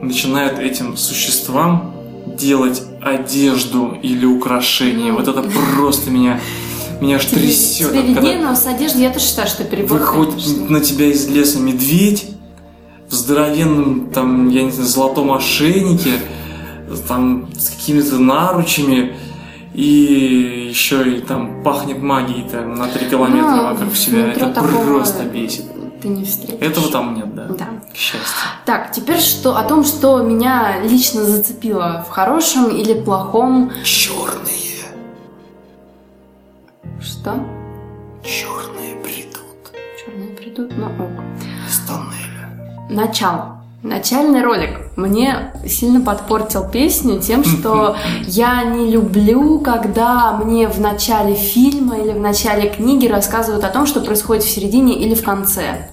начинают 0.00 0.58
этим 0.58 0.96
существам 0.96 1.94
делать 2.38 2.82
одежду 3.02 3.98
или 4.02 4.24
украшения. 4.24 5.12
Вот 5.12 5.26
это 5.26 5.42
просто 5.76 6.10
меня, 6.10 6.40
меня 7.00 7.16
аж 7.16 7.26
Тебе, 7.26 7.40
трясет. 7.42 7.90
тебе 7.90 8.02
Когда 8.02 8.20
виднее, 8.20 8.46
но 8.46 8.54
с 8.54 8.66
одеждой 8.66 9.02
я 9.02 9.10
тоже 9.10 9.24
считаю, 9.26 9.48
что 9.48 9.64
перебор. 9.64 9.98
выходит 9.98 10.34
конечно. 10.34 10.70
на 10.70 10.80
тебя 10.80 11.06
из 11.06 11.26
леса 11.28 11.58
медведь 11.60 12.26
в 13.08 13.14
здоровенном, 13.14 14.10
там, 14.10 14.48
я 14.50 14.62
не 14.64 14.70
знаю, 14.70 14.88
золотом 14.88 15.32
ошейнике, 15.32 16.12
там, 17.06 17.48
с 17.58 17.70
какими-то 17.70 18.16
наручами, 18.18 19.16
и 19.74 20.68
еще 20.70 21.16
и 21.16 21.20
там 21.20 21.62
пахнет 21.62 21.98
магией 22.02 22.48
там 22.48 22.74
на 22.74 22.88
3 22.88 23.08
километра 23.10 23.50
Ну, 23.50 23.64
вокруг 23.74 23.94
себя. 23.96 24.32
Это 24.32 24.48
такого- 24.50 24.84
просто 24.84 25.22
бесит. 25.24 25.64
ты 26.02 26.08
не 26.08 26.24
встретишь. 26.24 26.64
Этого 26.66 26.90
там 26.90 27.14
нет, 27.14 27.34
да. 27.34 27.44
Да. 27.46 27.68
К 27.92 27.96
счастью. 27.96 28.22
Так, 28.66 28.92
теперь 28.92 29.18
что 29.20 29.56
о 29.56 29.62
том, 29.64 29.84
что 29.84 30.18
меня 30.22 30.80
лично 30.82 31.24
зацепило 31.24 32.04
в 32.08 32.10
хорошем 32.12 32.68
или 32.68 32.94
плохом. 33.00 33.70
Черные. 33.84 34.47
Что? 37.28 37.44
Черные 38.22 38.96
придут. 38.96 39.76
Черные 40.02 40.30
придут 40.30 40.76
на 40.78 40.86
ок. 40.86 41.10
Из 41.68 41.78
тоннеля. 41.80 42.88
Начало. 42.88 43.58
Начальный 43.82 44.42
ролик 44.42 44.70
мне 44.96 45.52
сильно 45.66 46.00
подпортил 46.00 46.68
песню 46.68 47.20
тем, 47.20 47.44
что 47.44 47.96
я 48.24 48.64
не 48.64 48.90
люблю, 48.90 49.60
когда 49.60 50.32
мне 50.38 50.68
в 50.68 50.80
начале 50.80 51.34
фильма 51.34 51.98
или 51.98 52.12
в 52.12 52.18
начале 52.18 52.70
книги 52.70 53.06
рассказывают 53.06 53.62
о 53.62 53.68
том, 53.68 53.86
что 53.86 54.00
происходит 54.00 54.42
в 54.42 54.50
середине 54.50 54.98
или 54.98 55.14
в 55.14 55.22
конце. 55.22 55.90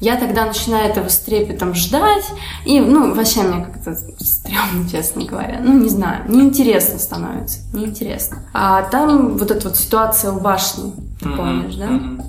Я 0.00 0.16
тогда 0.16 0.46
начинаю 0.46 0.88
этого 0.88 1.08
с 1.08 1.18
трепетом 1.18 1.74
ждать, 1.74 2.24
и, 2.64 2.80
ну, 2.80 3.14
вообще 3.14 3.42
мне 3.42 3.64
как-то 3.64 3.94
стрёмно, 4.18 4.88
честно 4.90 5.24
говоря. 5.24 5.60
Ну, 5.62 5.78
не 5.78 5.90
знаю, 5.90 6.24
неинтересно 6.26 6.98
становится, 6.98 7.58
неинтересно. 7.74 8.38
А 8.54 8.82
там 8.82 9.36
вот 9.36 9.50
эта 9.50 9.68
вот 9.68 9.76
ситуация 9.76 10.32
у 10.32 10.40
башни, 10.40 10.92
ты 11.20 11.28
помнишь, 11.28 11.74
да? 11.74 11.86
Мгм. 11.86 12.22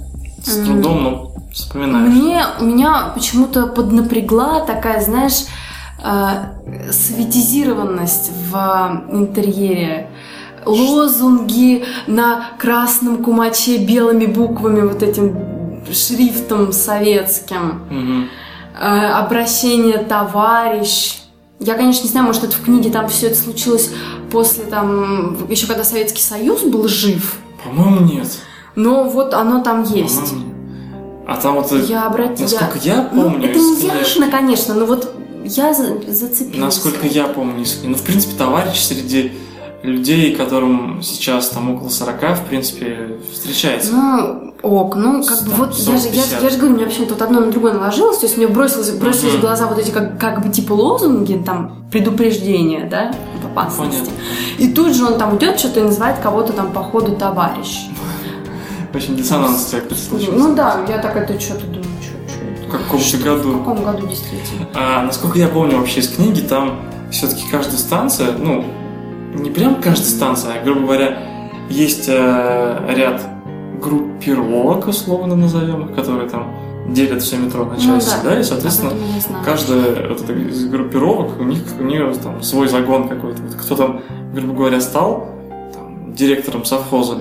С 0.44 0.66
трудом, 0.66 1.04
но 1.04 1.34
вспоминаешь. 1.54 2.14
Мне, 2.14 2.44
меня 2.60 3.12
почему-то 3.14 3.68
поднапрягла 3.68 4.66
такая, 4.66 5.02
знаешь, 5.02 5.46
э, 6.04 6.92
светизированность 6.92 8.32
в 8.50 9.04
интерьере. 9.12 10.10
Лозунги 10.66 11.86
на 12.08 12.50
красном 12.60 13.24
кумаче 13.24 13.78
белыми 13.78 14.26
буквами, 14.26 14.82
вот 14.82 15.02
этим 15.04 15.61
шрифтом 15.92 16.72
советским. 16.74 18.28
Э, 18.80 19.08
обращение 19.14 19.98
товарищ. 19.98 21.18
Я, 21.60 21.76
конечно, 21.76 22.04
не 22.04 22.10
знаю, 22.10 22.26
может, 22.26 22.44
это 22.44 22.56
в 22.56 22.62
книге 22.62 22.90
там 22.90 23.08
все 23.10 23.28
это 23.28 23.36
случилось 23.38 23.92
после 24.32 24.64
там, 24.64 25.46
еще 25.50 25.68
когда 25.68 25.84
Советский 25.84 26.22
Союз 26.22 26.62
был 26.64 26.88
жив. 26.88 27.38
По-моему, 27.64 28.00
нет. 28.06 28.28
Но 28.76 29.04
вот 29.04 29.34
оно 29.34 29.62
там 29.62 29.84
есть. 29.84 30.34
А 31.28 31.36
там 31.38 31.56
вот, 31.56 31.72
э, 31.72 31.86
Я 31.88 32.08
обратила... 32.08 32.48
насколько 32.50 32.80
я 32.80 33.10
Ну, 33.12 33.24
помню, 33.24 33.50
это 33.50 33.60
из 33.60 33.84
не 33.84 33.88
ясно, 33.88 34.30
конечно, 34.32 34.74
но 34.74 34.86
вот 34.86 35.14
я 35.44 35.74
за- 35.74 36.00
зацепилась. 36.12 36.58
Насколько 36.58 37.06
я 37.08 37.26
помню, 37.26 37.62
из 37.62 37.76
книг. 37.76 37.92
Ну, 37.92 37.96
в 37.98 38.02
принципе, 38.02 38.36
товарищ 38.38 38.80
среди 38.80 39.32
людей, 39.84 40.36
которым 40.36 41.02
сейчас 41.02 41.50
там 41.50 41.76
около 41.76 41.90
40, 41.90 42.38
в 42.38 42.46
принципе, 42.46 43.18
встречается. 43.34 43.92
Ну, 43.94 44.54
ок, 44.62 44.96
ну, 44.96 45.24
как 45.24 45.42
бы 45.44 45.52
вот, 45.54 45.74
я 45.80 45.98
же, 45.98 46.08
я, 46.10 46.24
же- 46.24 46.36
40-50. 46.36 46.44
я 46.44 46.50
же 46.50 46.58
говорю, 46.58 46.74
у 46.74 46.78
меня 46.78 46.88
почему-то 46.88 47.14
вот 47.14 47.22
одно 47.24 47.40
на 47.40 47.52
другое 47.52 47.74
наложилось, 47.74 48.18
то 48.20 48.26
есть 48.28 48.38
мне 48.38 48.48
бросилось, 48.48 48.92
бросились 48.92 49.32
в 49.32 49.38
Мгм. 49.38 49.42
глаза 49.42 49.66
вот 49.68 49.80
эти 49.80 49.90
как, 49.92 50.20
как 50.20 50.46
бы 50.46 50.50
типа 50.54 50.74
лозунги, 50.74 51.42
там, 51.44 51.86
предупреждения, 51.92 52.88
да, 52.90 53.12
об 53.40 53.52
опасности. 53.52 54.12
Понятно. 54.12 54.14
И 54.60 54.68
тут 54.72 54.94
же 54.96 55.06
он 55.06 55.18
там 55.18 55.36
идет 55.38 55.58
что-то 55.60 55.80
и 55.80 55.84
называет 55.84 56.20
кого-то 56.20 56.54
там 56.54 56.72
по 56.72 56.84
ходу 56.84 57.16
товарищ. 57.16 57.86
Очень 58.94 59.16
диссонанс 59.16 59.66
у 59.68 59.72
тебя 59.72 59.82
как 59.82 59.98
случился. 59.98 60.32
Ну 60.38 60.54
да, 60.54 60.82
я 60.90 60.98
так 61.00 61.16
это 61.16 61.40
что-то 61.40 61.66
думаю, 61.66 61.86
что, 62.02 62.18
это? 62.46 62.68
В 62.68 62.72
каком-то 62.72 63.04
Что- 63.06 63.18
году. 63.18 63.52
В 63.54 63.58
каком 63.60 63.84
году 63.84 64.06
действительно? 64.08 64.68
А, 64.76 65.02
насколько 65.04 65.40
я 65.40 65.48
помню 65.48 65.78
вообще 65.78 66.02
из 66.02 66.10
книги, 66.10 66.42
там 66.42 66.82
все-таки 67.10 67.44
каждая 67.50 67.78
станция, 67.78 68.34
ну, 68.34 68.66
не 69.36 69.50
прям 69.52 69.82
каждая 69.82 70.08
станция, 70.10 70.60
а, 70.60 70.64
грубо 70.64 70.82
говоря, 70.82 71.18
есть 71.70 72.06
э, 72.08 72.86
ряд 72.96 73.22
группировок, 73.82 74.88
условно 74.88 75.36
назовем 75.36 75.90
их, 75.90 75.96
которые 75.96 76.30
там 76.30 76.54
делят 76.90 77.22
все 77.22 77.38
метро 77.38 77.66
на 77.66 77.78
части, 77.80 78.16
Ну 78.24 78.30
да, 78.30 78.40
и, 78.40 78.44
соответственно, 78.44 78.92
каждая 79.46 80.10
вот 80.10 80.22
эта 80.22 80.34
из 80.34 80.66
группировок, 80.66 81.40
у 81.40 81.44
них 81.44 81.60
у 81.80 81.84
нее 81.84 82.14
там 82.16 82.42
свой 82.44 82.68
загон 82.68 83.08
какой-то. 83.08 83.42
Вот 83.42 83.56
кто 83.56 83.76
там, 83.76 84.02
грубо 84.34 84.54
говоря, 84.54 84.82
стал 84.82 85.30
там, 85.74 86.14
директором 86.14 86.66
совхоза, 86.66 87.18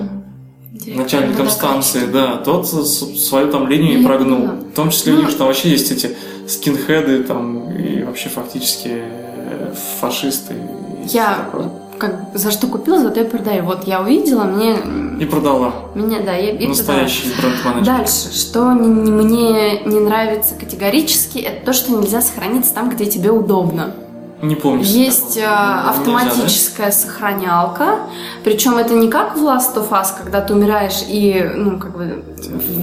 Директор 0.71 1.03
начальником 1.03 1.49
станции, 1.49 2.07
да, 2.11 2.37
тот 2.37 2.67
свою 2.67 3.51
там 3.51 3.67
линию 3.69 3.99
и 3.99 4.05
прогнул. 4.05 4.39
поняла. 4.39 4.55
В 4.71 4.75
том 4.75 4.89
числе 4.89 5.13
у 5.13 5.15
Ну, 5.17 5.21
них 5.21 5.31
же 5.31 5.37
там 5.37 5.47
вообще 5.47 5.69
есть 5.69 5.91
эти 5.91 6.15
скинхеды 6.47 7.23
там 7.23 7.69
и 7.71 8.03
вообще 8.03 8.29
фактически 8.29 8.89
э, 8.91 9.73
фашисты. 9.99 10.55
и 10.55 11.07
Я 11.07 11.35
такое. 11.45 11.69
Как 12.01 12.15
за 12.33 12.49
что 12.49 12.65
купила, 12.67 12.97
за 12.99 13.11
то 13.11 13.21
и 13.21 13.23
продаю. 13.23 13.63
Вот 13.63 13.85
я 13.87 14.01
увидела, 14.01 14.43
мне, 14.45 14.75
И 15.19 15.25
продала. 15.25 15.71
меня, 15.93 16.19
да, 16.25 16.33
я 16.33 16.49
и 16.49 16.53
продала. 16.57 16.69
Настоящий 16.69 17.27
бренд-менеджер. 17.39 17.85
Дальше, 17.97 18.33
что 18.33 18.73
не- 18.73 18.87
не- 18.89 19.11
мне 19.11 19.79
не 19.85 19.99
нравится 19.99 20.55
категорически, 20.55 21.37
это 21.37 21.65
то, 21.67 21.73
что 21.73 21.91
нельзя 21.95 22.21
сохраниться 22.21 22.73
там, 22.73 22.89
где 22.89 23.05
тебе 23.05 23.29
удобно. 23.29 23.93
Не 24.41 24.55
помню. 24.55 24.83
Есть 24.83 25.35
такого. 25.35 25.45
э, 25.45 25.47
Нельзя, 25.47 25.83
да? 25.83 25.89
автоматическая 25.91 26.91
сохранялка, 26.91 27.99
причем 28.43 28.77
это 28.77 28.93
не 28.95 29.07
как 29.07 29.37
в 29.37 29.43
Last 29.43 29.75
of 29.75 29.89
Us, 29.89 30.07
когда 30.17 30.41
ты 30.41 30.53
умираешь 30.53 31.03
и, 31.07 31.51
ну, 31.55 31.77
как 31.79 31.95
бы 31.95 32.23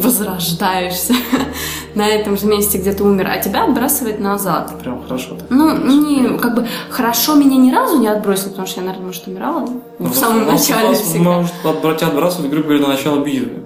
возрождаешься 0.02 1.14
на 1.94 2.06
этом 2.06 2.36
же 2.36 2.46
месте, 2.46 2.78
где 2.78 2.92
ты 2.92 3.02
умер, 3.02 3.28
а 3.32 3.38
тебя 3.38 3.64
отбрасывает 3.64 4.20
назад. 4.20 4.72
Прям 4.80 5.02
хорошо. 5.02 5.34
так. 5.34 5.50
Ну, 5.50 5.76
не, 5.76 6.38
как 6.38 6.54
бы 6.54 6.66
хорошо 6.90 7.34
меня 7.34 7.56
ни 7.56 7.72
разу 7.72 7.98
не 7.98 8.06
отбросило, 8.08 8.50
потому 8.50 8.66
что 8.68 8.80
я, 8.80 8.86
наверное, 8.86 9.06
может, 9.06 9.26
умирала 9.26 9.68
Ну, 9.98 10.08
в 10.08 10.14
самом 10.14 10.46
начале 10.46 10.88
вас 10.88 11.00
всегда. 11.00 11.30
Может 11.30 11.54
отбрать, 11.64 12.02
отбрасывать, 12.02 12.50
грубо 12.50 12.68
говоря, 12.68 12.82
на 12.86 12.88
начало 12.94 13.24
битвы. 13.24 13.64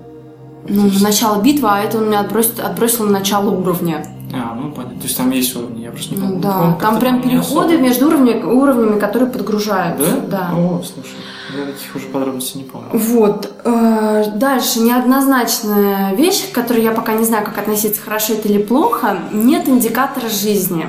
Ну, 0.68 0.90
на 0.90 1.00
начало 1.00 1.42
битвы, 1.42 1.68
а 1.70 1.80
это 1.80 1.98
он 1.98 2.06
меня 2.06 2.20
отбросит, 2.20 2.60
отбросил 2.60 3.04
на 3.04 3.12
начало 3.12 3.50
уровня. 3.50 4.06
А, 4.32 4.54
ну 4.54 4.72
понятно. 4.72 4.98
То 4.98 5.04
есть 5.04 5.16
там 5.16 5.30
есть 5.30 5.54
уровни, 5.56 5.82
я 5.82 5.90
просто 5.90 6.14
не 6.14 6.20
помню. 6.20 6.40
да, 6.40 6.52
По-моему, 6.52 6.78
там 6.80 6.98
прям 6.98 7.22
переходы 7.22 7.76
между 7.78 8.06
уровнями, 8.08 8.42
уровнями, 8.42 8.98
которые 8.98 9.30
подгружаются. 9.30 10.10
Да? 10.28 10.50
Да. 10.50 10.56
О, 10.56 10.82
слушай, 10.82 11.16
я 11.56 11.66
таких 11.66 11.94
уже 11.94 12.06
подробностей 12.06 12.60
не 12.60 12.64
помню. 12.64 12.88
Вот. 12.92 13.52
э, 13.64 14.24
Дальше 14.36 14.80
неоднозначная 14.80 16.14
вещь, 16.14 16.50
к 16.50 16.54
которой 16.54 16.82
я 16.82 16.92
пока 16.92 17.12
не 17.14 17.24
знаю, 17.24 17.44
как 17.44 17.58
относиться, 17.58 18.00
хорошо 18.00 18.34
это 18.34 18.48
или 18.48 18.62
плохо. 18.62 19.18
Нет 19.32 19.68
индикатора 19.68 20.28
жизни. 20.28 20.86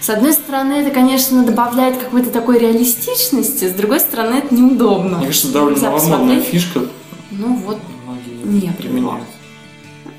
С 0.00 0.10
одной 0.10 0.32
стороны, 0.32 0.72
это, 0.74 0.90
конечно, 0.90 1.44
добавляет 1.44 1.98
какой-то 1.98 2.30
такой 2.30 2.58
реалистичности, 2.58 3.68
с 3.68 3.72
другой 3.74 4.00
стороны, 4.00 4.36
это 4.36 4.54
неудобно. 4.54 5.18
Мне 5.18 5.26
кажется, 5.26 5.52
довольно 5.52 5.80
новомодная 5.80 6.40
фишка. 6.40 6.80
Ну 7.30 7.54
вот, 7.54 7.78
Многие 8.06 8.66
Нет 8.66 8.76
применяют. 8.76 9.24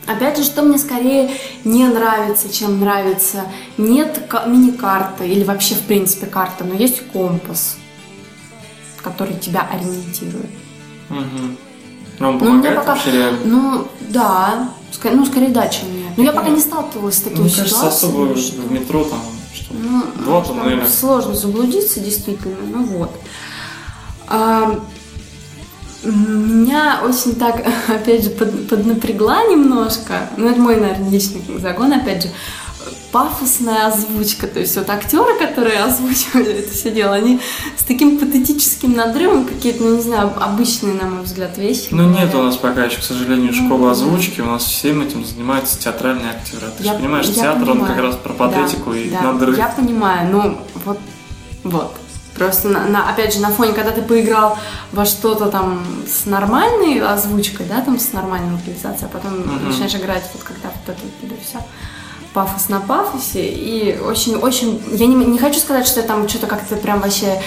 Опять 0.09 0.37
же, 0.37 0.43
что 0.43 0.63
мне 0.63 0.77
скорее 0.79 1.29
не 1.63 1.85
нравится, 1.85 2.51
чем 2.51 2.79
нравится. 2.79 3.43
Нет 3.77 4.25
ка- 4.27 4.45
мини-карты 4.47 5.27
или 5.27 5.43
вообще, 5.43 5.75
в 5.75 5.81
принципе, 5.81 6.25
карта, 6.25 6.63
но 6.63 6.73
есть 6.73 7.01
компас, 7.13 7.77
который 9.03 9.35
тебя 9.35 9.67
ориентирует. 9.71 10.49
Угу. 11.09 11.19
Но 12.19 12.27
он 12.29 12.33
Ну, 12.33 12.39
помогает 12.39 12.75
пока- 12.77 12.93
вообще 12.95 13.11
реально? 13.11 13.39
Ну, 13.45 13.87
да. 14.09 14.69
Ска- 14.91 15.11
ну, 15.15 15.25
скорее 15.25 15.49
да, 15.49 15.67
чем 15.67 15.95
нет. 15.95 16.13
Но 16.17 16.23
я 16.23 16.33
пока 16.33 16.49
не 16.49 16.59
сталкивалась 16.59 17.17
с 17.17 17.21
такими 17.21 17.43
Мне 17.43 17.49
кажется, 17.51 17.69
ситуациями. 17.91 18.13
особо 18.31 18.37
что- 18.37 18.61
в 18.61 18.71
метро 18.71 19.03
там 19.03 19.19
что 19.53 19.73
Ну, 19.73 20.03
Два 20.25 20.43
что 20.43 20.53
туннеля. 20.53 20.87
Сложно 20.87 21.35
заблудиться, 21.35 21.99
действительно. 21.99 22.57
Ну 22.65 22.83
вот. 22.85 23.11
А, 24.27 24.79
меня 26.03 27.01
очень 27.03 27.35
так, 27.35 27.63
опять 27.87 28.23
же, 28.23 28.29
под- 28.29 28.69
поднапрягла 28.69 29.43
немножко. 29.45 30.29
Ну, 30.37 30.47
это 30.49 30.59
мой, 30.59 30.77
наверное, 30.79 31.09
личный 31.09 31.41
загон, 31.59 31.93
опять 31.93 32.23
же. 32.23 32.29
Пафосная 33.11 33.87
озвучка. 33.87 34.47
То 34.47 34.59
есть 34.59 34.75
вот 34.77 34.87
актеры, 34.89 35.37
которые 35.39 35.79
озвучивали 35.83 36.53
это 36.59 36.71
все 36.71 36.91
дело, 36.91 37.15
они 37.15 37.39
с 37.77 37.83
таким 37.83 38.19
патетическим 38.19 38.93
надрывом 38.93 39.45
какие-то, 39.45 39.83
ну, 39.83 39.95
не 39.95 40.01
знаю, 40.01 40.31
обычные, 40.39 40.93
на 40.93 41.07
мой 41.09 41.23
взгляд, 41.23 41.57
вещи. 41.57 41.87
Ну 41.91 42.03
нет 42.03 42.15
говорят. 42.29 42.35
у 42.35 42.43
нас 42.43 42.57
пока 42.57 42.85
еще, 42.85 42.97
к 42.99 43.03
сожалению, 43.03 43.51
школы 43.53 43.85
да. 43.85 43.91
озвучки. 43.91 44.41
У 44.41 44.45
нас 44.45 44.63
всем 44.63 45.01
этим 45.01 45.25
занимаются 45.25 45.77
театральные 45.79 46.29
актеры. 46.29 46.67
Ты 46.77 46.83
Я- 46.83 46.93
же 46.93 46.99
понимаешь, 46.99 47.25
я 47.27 47.33
театр, 47.33 47.61
он 47.63 47.67
понимаю. 47.79 47.93
как 47.95 48.03
раз 48.03 48.15
про 48.15 48.33
патетику 48.33 48.91
Да, 48.91 48.97
и 48.97 49.09
да, 49.09 49.21
надрыв. 49.23 49.57
Я 49.57 49.67
понимаю, 49.69 50.29
ну 50.31 50.57
вот, 50.85 50.99
вот. 51.63 51.91
Просто, 52.35 52.69
на, 52.69 52.85
на- 52.85 53.09
опять 53.09 53.33
же, 53.33 53.41
на 53.41 53.49
фоне, 53.49 53.73
когда 53.73 53.91
ты 53.91 54.01
поиграл 54.01 54.57
во 54.93 55.05
что-то 55.05 55.47
там 55.47 55.83
с 56.07 56.25
нормальной 56.25 57.01
озвучкой, 57.01 57.65
да, 57.65 57.81
там 57.81 57.99
с 57.99 58.13
нормальной 58.13 58.53
локализацией, 58.53 59.07
а 59.07 59.09
потом 59.09 59.39
Мгм. 59.39 59.67
начинаешь 59.67 59.95
играть 59.95 60.23
вот 60.33 60.43
когда 60.43 60.69
вот 60.69 60.95
это 60.95 61.01
вот 61.23 61.39
все 61.45 61.57
пафос 62.33 62.69
на 62.69 62.79
пафосе, 62.79 63.43
и 63.45 63.97
очень-очень... 63.99 64.81
Я 64.91 65.07
не, 65.07 65.15
не 65.15 65.39
хочу 65.39 65.59
сказать, 65.59 65.87
что 65.87 66.01
там 66.03 66.29
что-то 66.29 66.45
как-то 66.47 66.75
прям 66.75 67.01
вообще 67.01 67.41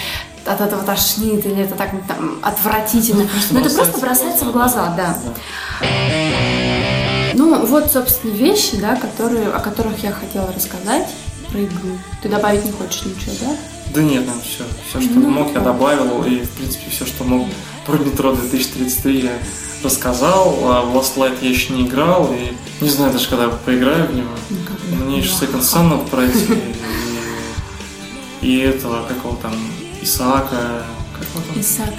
от 0.45 0.59
этого 0.59 0.83
тошнит, 0.83 1.45
или 1.45 1.63
это 1.63 1.75
так 1.75 1.91
там 2.05 2.37
отвратительно, 2.43 3.25
но 3.51 3.59
это 3.61 3.69
просто 3.73 3.99
бросается 4.01 4.43
в 4.45 4.51
глаза, 4.51 4.93
да. 4.97 5.17
Ну, 7.33 7.65
вот, 7.65 7.91
собственно, 7.91 8.31
вещи, 8.33 8.75
да, 8.77 8.95
которые, 8.95 9.47
о 9.49 9.59
которых 9.59 10.03
я 10.03 10.11
хотела 10.11 10.51
рассказать 10.53 11.07
про 11.49 11.63
игру. 11.63 11.97
Ты 12.21 12.29
добавить 12.29 12.65
не 12.65 12.71
хочешь 12.71 13.03
ничего, 13.05 13.33
да? 13.41 13.55
Да 13.93 14.01
нет, 14.01 14.23
ну 14.25 14.33
все, 14.41 14.63
все, 14.89 15.01
что 15.01 15.19
Ну, 15.19 15.29
мог, 15.29 15.53
я 15.53 15.59
добавил, 15.59 16.23
и 16.23 16.39
в 16.41 16.49
принципе 16.51 16.89
все, 16.89 17.05
что 17.05 17.23
мог 17.23 17.47
про 17.85 17.97
метро 17.97 18.33
2033 18.33 19.19
я 19.21 19.33
рассказал. 19.83 20.57
А 20.63 20.81
в 20.81 20.95
Last 20.95 21.15
Light 21.17 21.37
я 21.41 21.49
еще 21.49 21.73
не 21.73 21.83
играл, 21.87 22.33
и 22.33 22.53
не 22.83 22.89
знаю 22.89 23.11
даже, 23.13 23.27
когда 23.29 23.49
поиграю 23.49 24.07
в 24.07 24.15
него. 24.15 24.29
Никогда. 24.49 25.05
Мне 25.05 25.19
еще 25.19 25.29
Second 25.29 25.61
Sun 25.61 25.83
надо 25.89 26.03
пройти. 26.09 26.53
И, 28.41 28.47
и 28.47 28.59
этого, 28.59 29.05
какого 29.07 29.35
там, 29.37 29.53
Исаака, 30.01 30.85
как 31.13 31.27
его 31.29 31.41
там? 31.47 31.61
Исаак. 31.61 31.93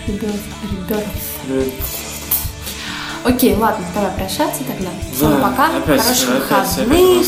Э, 1.49 1.65
Окей, 3.25 3.55
ладно, 3.57 3.85
давай 3.95 4.11
прощаться 4.13 4.63
тогда. 4.65 4.91
Всем 5.15 5.31
Да, 5.31 5.37
пока. 5.49 5.77
опять, 5.79 6.01
Хороших 6.03 6.29
опять, 6.29 6.77
выходных. 6.77 7.27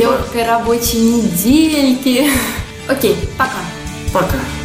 Легкой 0.00 0.46
рабочей 0.46 1.00
недельки. 1.00 2.30
Окей, 2.88 3.16
пока. 3.36 3.58
Пока. 4.14 4.63